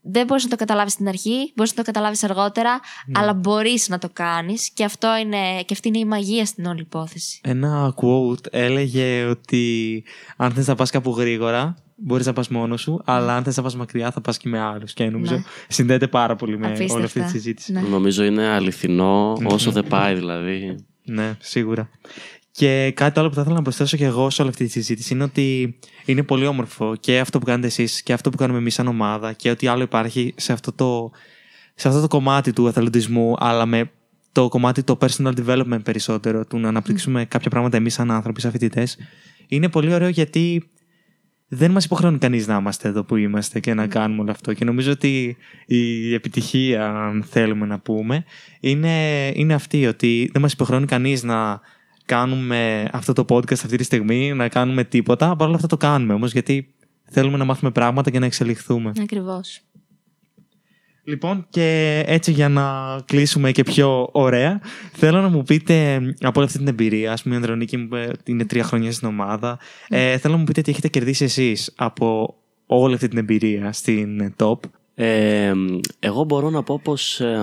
δεν 0.00 0.26
μπορείς 0.26 0.44
να 0.44 0.50
το 0.50 0.56
καταλάβεις 0.56 0.92
στην 0.92 1.08
αρχή, 1.08 1.52
μπορείς 1.54 1.70
να 1.70 1.76
το 1.76 1.82
καταλάβεις 1.82 2.24
αργότερα, 2.24 2.80
ναι. 3.06 3.20
αλλά 3.20 3.34
μπορείς 3.34 3.88
να 3.88 3.98
το 3.98 4.08
κάνεις 4.12 4.70
και, 4.70 4.84
αυτό 4.84 5.16
είναι, 5.16 5.62
και 5.64 5.72
αυτή 5.72 5.88
είναι 5.88 5.98
η 5.98 6.04
μαγεία 6.04 6.46
στην 6.46 6.66
όλη 6.66 6.80
υπόθεση. 6.80 7.40
Ένα 7.42 7.94
quote 7.96 8.46
έλεγε 8.50 9.24
ότι 9.24 10.04
αν 10.36 10.52
θες 10.52 10.66
να 10.66 10.74
πας 10.74 10.90
κάπου 10.90 11.10
γρήγορα, 11.10 11.76
μπορείς 11.96 12.26
να 12.26 12.32
πας 12.32 12.48
μόνος 12.48 12.80
σου, 12.80 12.90
ναι. 12.90 12.98
αλλά 13.04 13.36
αν 13.36 13.44
θες 13.44 13.56
να 13.56 13.62
πας 13.62 13.76
μακριά, 13.76 14.10
θα 14.10 14.20
πας 14.20 14.36
και 14.36 14.48
με 14.48 14.58
άλλους. 14.58 14.92
Και 14.92 15.04
νομίζω 15.04 15.34
ναι. 15.34 15.42
συνδέεται 15.68 16.06
πάρα 16.06 16.36
πολύ 16.36 16.58
με 16.58 16.66
Απίστευτα. 16.66 16.94
όλη 16.94 17.04
αυτή 17.04 17.20
τη 17.20 17.28
συζήτηση. 17.28 17.72
Ναι. 17.72 17.80
Νομίζω 17.80 18.24
είναι 18.24 18.46
αληθινό 18.46 19.32
όσο 19.44 19.70
δεν 19.70 19.86
πάει, 19.86 20.14
δηλαδή. 20.14 20.76
Ναι, 21.04 21.36
σίγουρα. 21.38 21.88
Και 22.58 22.92
κάτι 22.94 23.18
άλλο 23.18 23.28
που 23.28 23.34
θα 23.34 23.40
ήθελα 23.40 23.56
να 23.56 23.62
προσθέσω 23.62 23.96
και 23.96 24.04
εγώ 24.04 24.30
σε 24.30 24.40
όλη 24.42 24.50
αυτή 24.50 24.64
τη 24.64 24.70
συζήτηση 24.70 25.14
είναι 25.14 25.22
ότι 25.22 25.78
είναι 26.04 26.22
πολύ 26.22 26.46
όμορφο 26.46 26.96
και 27.00 27.18
αυτό 27.18 27.38
που 27.38 27.44
κάνετε 27.44 27.66
εσείς 27.66 28.02
και 28.02 28.12
αυτό 28.12 28.30
που 28.30 28.36
κάνουμε 28.36 28.58
εμείς 28.58 28.74
σαν 28.74 28.86
ομάδα 28.86 29.32
και 29.32 29.50
ότι 29.50 29.66
άλλο 29.66 29.82
υπάρχει 29.82 30.34
σε 30.36 30.52
αυτό 30.52 30.72
το, 30.72 31.10
σε 31.74 31.88
αυτό 31.88 32.00
το 32.00 32.08
κομμάτι 32.08 32.52
του 32.52 32.66
εθελοντισμού, 32.66 33.34
αλλά 33.38 33.66
με 33.66 33.90
το 34.32 34.48
κομμάτι 34.48 34.82
το 34.82 34.98
personal 35.00 35.32
development 35.46 35.80
περισσότερο, 35.82 36.46
του 36.46 36.58
να 36.58 36.68
αναπτύξουμε 36.68 37.22
mm. 37.22 37.26
κάποια 37.28 37.50
πράγματα 37.50 37.76
εμείς 37.76 37.94
σαν 37.94 38.10
άνθρωποι, 38.10 38.40
σαν 38.40 38.50
φοιτητές. 38.50 38.98
Είναι 39.48 39.68
πολύ 39.68 39.94
ωραίο 39.94 40.08
γιατί 40.08 40.70
δεν 41.48 41.70
μας 41.70 41.84
υποχρεώνει 41.84 42.18
κανείς 42.18 42.46
να 42.46 42.56
είμαστε 42.56 42.88
εδώ 42.88 43.04
που 43.04 43.16
είμαστε 43.16 43.60
και 43.60 43.74
να 43.74 43.86
κάνουμε 43.86 44.20
όλο 44.20 44.30
αυτό. 44.30 44.52
Και 44.52 44.64
νομίζω 44.64 44.90
ότι 44.90 45.36
η 45.66 46.14
επιτυχία, 46.14 46.86
αν 46.86 47.24
θέλουμε 47.30 47.66
να 47.66 47.78
πούμε, 47.78 48.24
είναι, 48.60 49.26
είναι 49.34 49.54
αυτή, 49.54 49.86
ότι 49.86 50.30
δεν 50.32 50.42
μας 50.42 50.52
υποχρεώνει 50.52 50.86
κανείς 50.86 51.22
να 51.22 51.60
κάνουμε 52.08 52.88
αυτό 52.92 53.12
το 53.12 53.24
podcast 53.28 53.52
αυτή 53.52 53.76
τη 53.76 53.84
στιγμή, 53.84 54.32
να 54.32 54.48
κάνουμε 54.48 54.84
τίποτα. 54.84 55.36
Παρ' 55.36 55.46
όλα 55.46 55.56
αυτά 55.56 55.68
το 55.68 55.76
κάνουμε 55.76 56.14
όμως, 56.14 56.32
γιατί 56.32 56.74
θέλουμε 57.10 57.36
να 57.36 57.44
μάθουμε 57.44 57.70
πράγματα 57.70 58.10
και 58.10 58.18
να 58.18 58.26
εξελιχθούμε. 58.26 58.92
Ακριβώς. 59.00 59.60
Λοιπόν, 61.04 61.46
και 61.50 62.02
έτσι 62.06 62.32
για 62.32 62.48
να 62.48 62.98
κλείσουμε 63.04 63.52
και 63.52 63.62
πιο 63.62 64.08
ωραία, 64.12 64.60
θέλω 64.92 65.20
να 65.20 65.28
μου 65.28 65.42
πείτε 65.42 65.96
από 66.20 66.40
όλη 66.40 66.46
αυτή 66.46 66.58
την 66.58 66.68
εμπειρία. 66.68 67.12
Α 67.12 67.16
πούμε, 67.22 67.34
η 67.34 67.36
Ανδρονίκη 67.36 67.76
μου 67.76 67.88
είναι 68.24 68.44
τρία 68.44 68.64
χρόνια 68.64 68.92
στην 68.92 69.08
ομάδα. 69.08 69.58
Ε, 69.88 70.18
θέλω 70.18 70.32
να 70.34 70.38
μου 70.38 70.46
πείτε 70.46 70.60
τι 70.60 70.70
έχετε 70.70 70.88
κερδίσει 70.88 71.24
εσείς 71.24 71.72
από 71.76 72.34
όλη 72.66 72.94
αυτή 72.94 73.08
την 73.08 73.18
εμπειρία 73.18 73.72
στην 73.72 74.34
top. 74.36 74.58
Ε, 74.94 75.52
εγώ 75.98 76.24
μπορώ 76.24 76.50
να 76.50 76.62
πω 76.62 76.80
πως 76.84 77.20
ε, 77.20 77.38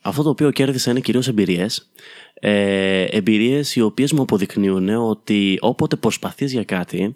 αυτό 0.00 0.22
το 0.22 0.28
οποίο 0.28 0.50
κέρδισα 0.50 0.90
είναι 0.90 1.00
κυρίως 1.00 1.28
εμπειρίες 1.28 1.90
ε, 2.40 3.04
εμπειρίες 3.04 3.76
οι 3.76 3.80
οποίες 3.80 4.12
μου 4.12 4.22
αποδεικνύουν 4.22 4.88
ότι 4.88 5.58
όποτε 5.60 5.96
προσπαθείς 5.96 6.52
για 6.52 6.64
κάτι 6.64 7.14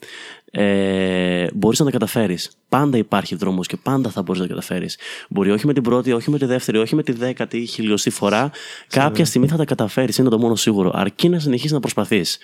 ε, 0.50 1.46
μπορείς 1.54 1.78
να 1.78 1.84
τα 1.84 1.90
καταφέρεις. 1.90 2.50
Πάντα 2.68 2.96
υπάρχει 2.96 3.34
δρόμος 3.34 3.66
και 3.66 3.76
πάντα 3.76 4.10
θα 4.10 4.22
μπορείς 4.22 4.40
να 4.40 4.46
τα 4.46 4.54
καταφέρεις. 4.54 4.98
Μπορεί 5.28 5.50
όχι 5.50 5.66
με 5.66 5.72
την 5.72 5.82
πρώτη, 5.82 6.12
όχι 6.12 6.30
με 6.30 6.38
τη 6.38 6.44
δεύτερη, 6.44 6.78
όχι 6.78 6.94
με 6.94 7.02
τη 7.02 7.12
δέκατη 7.12 7.58
ή 7.58 7.66
χιλιοστή 7.66 8.10
φορά. 8.10 8.50
Κάποια 8.88 9.24
στιγμή 9.24 9.48
θα 9.48 9.56
τα 9.56 9.64
καταφέρεις, 9.64 10.18
είναι 10.18 10.28
το 10.28 10.38
μόνο 10.38 10.54
σίγουρο. 10.54 10.90
Αρκεί 10.94 11.28
να 11.28 11.38
συνεχίσεις 11.38 11.72
να 11.72 11.80
προσπαθείς. 11.80 12.38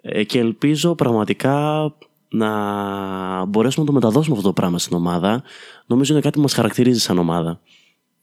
Ε, 0.00 0.24
και 0.24 0.38
ελπίζω 0.38 0.94
πραγματικά 0.94 1.94
να 2.28 2.50
μπορέσουμε 3.44 3.84
να 3.86 3.92
το 3.92 3.98
μεταδώσουμε 3.98 4.36
αυτό 4.36 4.48
το 4.48 4.54
πράγμα 4.54 4.78
στην 4.78 4.96
ομάδα. 4.96 5.42
Νομίζω 5.86 6.12
είναι 6.12 6.22
κάτι 6.22 6.36
που 6.36 6.42
μας 6.42 6.52
χαρακτηρίζει 6.52 7.00
σαν 7.00 7.18
ομάδα. 7.18 7.60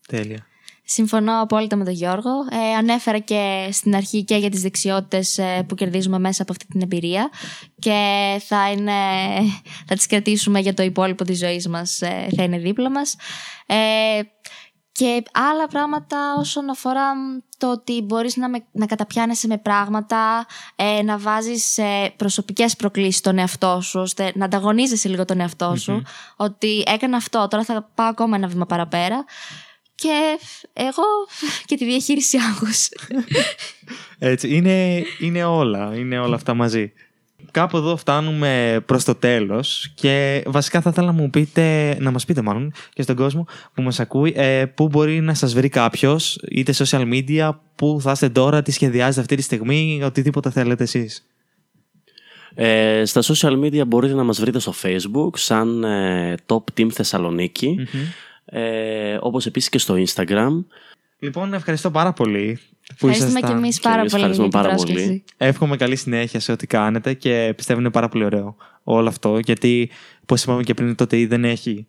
Τέλεια. 0.08 0.48
Συμφωνώ 0.88 1.42
απόλυτα 1.42 1.76
με 1.76 1.84
τον 1.84 1.94
Γιώργο. 1.94 2.30
Ε, 2.52 2.76
ανέφερα 2.78 3.20
και 3.20 3.70
στην 3.72 3.96
αρχή 3.96 4.24
και 4.24 4.36
για 4.36 4.50
τις 4.50 4.62
δεξιότητες 4.62 5.38
ε, 5.38 5.66
που 5.68 5.76
κερδίζουμε 5.76 6.20
μέσα 6.20 6.42
από 6.42 6.52
αυτή 6.52 6.66
την 6.66 6.82
εμπειρία 6.82 7.30
και 7.80 8.00
θα, 8.46 8.72
είναι, 8.72 8.92
θα 9.88 9.96
τις 9.96 10.08
κρατήσουμε 10.08 10.60
για 10.60 10.74
το 10.74 10.84
υπόλοιπο 10.84 11.24
της 11.24 11.38
ζωής 11.38 11.68
μας, 11.68 12.02
ε, 12.02 12.28
θα 12.36 12.44
είναι 12.44 12.58
δίπλα 12.58 12.90
μας. 12.90 13.16
Ε, 13.66 13.76
και 14.92 15.24
άλλα 15.32 15.68
πράγματα 15.68 16.18
όσον 16.38 16.70
αφορά 16.70 17.12
το 17.58 17.72
ότι 17.72 18.02
μπορείς 18.02 18.36
να, 18.36 18.50
με, 18.50 18.66
να 18.72 18.86
καταπιάνεσαι 18.86 19.48
με 19.48 19.58
πράγματα, 19.58 20.46
ε, 20.76 21.04
να 21.04 21.18
βάζεις 21.18 21.78
ε, 21.78 22.14
προσωπικές 22.16 22.76
προκλήσεις 22.76 23.18
στον 23.18 23.38
εαυτό 23.38 23.82
σου, 23.82 24.00
ώστε 24.00 24.32
να 24.36 24.46
ανταγωνίζεσαι 24.46 25.08
λίγο 25.08 25.26
τον 25.26 25.40
εαυτό 25.40 25.76
σου, 25.76 26.02
ότι 26.36 26.84
έκανα 26.88 27.18
αυτό, 27.18 27.48
τώρα 27.50 27.64
θα 27.64 27.90
πάω 27.96 28.08
ακόμα 28.08 28.36
ένα 28.36 28.48
βήμα 28.48 28.66
παραπέρα 28.66 29.26
και 29.96 30.38
εγώ 30.74 31.04
και 31.66 31.76
τη 31.76 31.86
διαχείριση 31.86 32.38
άγχους. 32.38 32.90
Έτσι, 34.20 34.56
είναι, 34.56 35.04
είναι 35.20 35.44
όλα, 35.44 35.96
είναι 35.96 36.20
όλα 36.20 36.36
αυτά 36.36 36.54
μαζί. 36.54 36.92
Κάπου 37.52 37.78
εδώ 37.78 37.96
φτάνουμε 37.96 38.82
προς 38.86 39.04
το 39.04 39.16
τέλος 39.16 39.92
και 39.96 40.44
βασικά 40.46 40.82
θα 40.82 40.90
ήθελα 40.90 41.08
να 41.08 41.14
μου 41.14 41.30
πείτε, 41.30 41.98
να 42.00 42.12
μας 42.12 42.26
πείτε 42.26 42.42
μάλλον 42.42 42.74
και 42.94 43.02
στον 43.02 43.16
κόσμο 43.16 43.48
που 43.74 43.82
μας 43.82 44.00
ακούει, 44.00 44.34
ε, 44.36 44.66
πού 44.66 44.88
μπορεί 44.88 45.22
να 45.22 45.34
σας 45.34 45.54
βρει 45.54 45.70
κάποιος, 45.70 46.40
είτε 46.50 46.74
social 46.78 47.14
media, 47.14 47.50
πού 47.76 47.98
θα 48.02 48.12
είστε 48.12 48.30
τώρα, 48.30 48.62
τι 48.62 48.72
σχεδιάζετε 48.72 49.22
αυτή 49.22 49.36
τη 49.36 49.42
στιγμή, 49.42 50.02
οτιδήποτε 50.04 50.50
θέλετε 50.50 50.84
εσείς. 50.84 51.26
Ε, 52.56 53.06
στα 53.06 53.22
social 53.22 53.64
media 53.64 53.88
μπορείτε 53.88 54.14
να 54.14 54.24
μας 54.24 54.40
βρείτε 54.40 54.60
στο 54.60 54.74
facebook 54.82 55.30
σαν 55.34 55.84
ε, 55.84 56.36
Top 56.46 56.64
Team 56.78 56.90
θεσσαλονικη 56.92 57.88
ε, 58.58 59.18
όπως 59.20 59.46
επίσης 59.46 59.70
και 59.70 59.78
στο 59.78 59.96
Instagram. 60.08 60.64
Λοιπόν, 61.20 61.54
ευχαριστώ 61.54 61.92
πάρα 61.92 62.14
πολύ. 62.14 62.60
Που 62.98 63.08
Ευχαριστούμε 63.08 63.40
και 63.40 63.52
εμείς 63.52 63.80
πάρα 63.80 64.04
πολύ 64.06 64.26
για 64.26 64.34
την 64.34 64.50
πάρα 64.50 64.76
πολύ. 64.76 65.24
Εύχομαι 65.38 65.78
καλή 65.78 65.96
συνέχεια 65.96 66.40
σε 66.40 66.52
ό,τι 66.52 66.68
κάνετε 66.68 67.14
και 67.14 67.54
πιστεύω 67.56 67.80
είναι 67.80 67.90
πάρα 67.90 68.10
πολύ 68.10 68.24
ωραίο 68.24 68.56
όλο 68.84 69.08
αυτό. 69.08 69.40
Γιατί, 69.44 69.90
όπως 70.22 70.44
είπαμε 70.44 70.64
και 70.64 70.74
πριν, 70.74 70.96
το 70.96 71.08
ΤΕΙ 71.08 71.26
δεν 71.26 71.46
έχει 71.46 71.88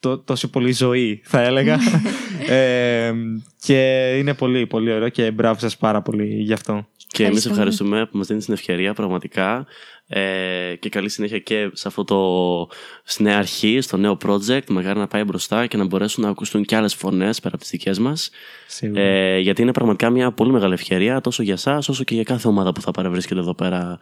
τό, 0.00 0.18
τόσο 0.18 0.50
πολύ 0.50 0.72
ζωή, 0.72 1.20
θα 1.24 1.40
έλεγα. 1.40 1.78
ε, 2.48 3.12
και 3.60 4.12
είναι 4.18 4.34
πολύ, 4.34 4.66
πολύ 4.66 4.92
ωραίο 4.92 5.08
και 5.08 5.30
μπράβο 5.30 5.60
σας 5.60 5.76
πάρα 5.76 6.02
πολύ 6.02 6.42
γι' 6.42 6.52
αυτό. 6.52 6.86
Και 7.16 7.24
εμείς 7.24 7.46
ευχαριστούμε 7.46 8.06
που 8.06 8.16
μας 8.16 8.26
δίνει 8.26 8.40
την 8.40 8.54
ευκαιρία 8.54 8.94
πραγματικά 8.94 9.66
Ε, 10.08 10.74
και 10.78 10.88
καλή 10.88 11.08
συνέχεια 11.08 11.38
και 11.38 11.70
σε 11.72 11.88
αυτό 11.88 12.04
το 12.04 12.68
στη 13.04 13.22
νέα 13.22 13.38
αρχή, 13.38 13.80
στο 13.80 13.96
νέο 13.96 14.16
project. 14.26 14.66
Μακάρι 14.68 14.98
να 14.98 15.06
πάει 15.06 15.24
μπροστά 15.24 15.66
και 15.66 15.76
να 15.76 15.84
μπορέσουν 15.84 16.24
να 16.24 16.30
ακουστούν 16.30 16.64
και 16.64 16.76
άλλες 16.76 16.94
φωνές 16.94 17.40
πέρα 17.40 17.54
από 17.54 17.62
τις 17.62 17.70
δικές 17.70 17.98
μας. 17.98 18.30
Ε, 18.94 19.38
γιατί 19.38 19.62
είναι 19.62 19.72
πραγματικά 19.72 20.10
μια 20.10 20.32
πολύ 20.32 20.52
μεγάλη 20.52 20.72
ευκαιρία 20.72 21.20
τόσο 21.20 21.42
για 21.42 21.52
εσάς 21.52 21.88
όσο 21.88 22.04
και 22.04 22.14
για 22.14 22.22
κάθε 22.22 22.48
ομάδα 22.48 22.72
που 22.72 22.80
θα 22.80 22.90
παρευρίσκεται 22.90 23.40
εδώ 23.40 23.54
πέρα 23.54 23.98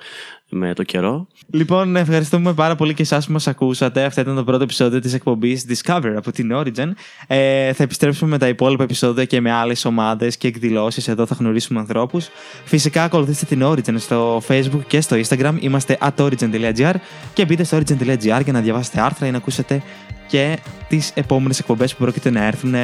με 0.48 0.74
το 0.74 0.82
καιρό. 0.82 1.26
Λοιπόν, 1.50 1.96
ευχαριστούμε 1.96 2.54
πάρα 2.54 2.74
πολύ 2.74 2.94
και 2.94 3.02
εσάς 3.02 3.26
που 3.26 3.32
μας 3.32 3.46
ακούσατε. 3.46 4.04
Αυτό 4.04 4.20
ήταν 4.20 4.34
το 4.34 4.44
πρώτο 4.44 4.62
επεισόδιο 4.62 5.00
της 5.00 5.14
εκπομπής 5.14 5.66
Discover 5.68 6.12
από 6.16 6.32
την 6.32 6.50
Origin. 6.54 6.90
Ε, 7.26 7.72
θα 7.72 7.82
επιστρέψουμε 7.82 8.30
με 8.30 8.38
τα 8.38 8.48
υπόλοιπα 8.48 8.82
επεισόδια 8.82 9.24
και 9.24 9.40
με 9.40 9.52
άλλες 9.52 9.84
ομάδες 9.84 10.36
και 10.36 10.48
εκδηλώσεις. 10.48 11.08
Εδώ 11.08 11.26
θα 11.26 11.36
γνωρίσουμε 11.38 11.80
ανθρώπους. 11.80 12.28
Φυσικά, 12.64 13.03
ακολουθήστε 13.04 13.44
την 13.44 13.62
Origin 13.64 13.94
στο 13.98 14.42
Facebook 14.48 14.80
και 14.86 15.00
στο 15.00 15.16
Instagram. 15.16 15.56
Είμαστε 15.60 15.98
at 16.00 16.24
origin.gr 16.24 16.94
και 17.32 17.44
μπείτε 17.44 17.64
στο 17.64 17.76
origin.gr 17.76 18.40
για 18.44 18.52
να 18.52 18.60
διαβάσετε 18.60 19.00
άρθρα 19.00 19.26
ή 19.26 19.30
να 19.30 19.36
ακούσετε 19.36 19.82
και 20.28 20.58
τις 20.88 21.12
επόμενες 21.14 21.58
εκπομπές 21.58 21.92
που 21.92 22.02
πρόκειται 22.02 22.30
να 22.30 22.44
έρθουν. 22.44 22.74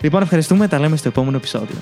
Λοιπόν, 0.00 0.22
ευχαριστούμε. 0.22 0.68
Τα 0.68 0.78
λέμε 0.78 0.96
στο 0.96 1.08
επόμενο 1.08 1.36
επεισόδιο. 1.36 1.76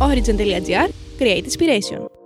Origin.gr 0.00 0.88
Create 1.18 1.44
Inspiration 1.44 2.17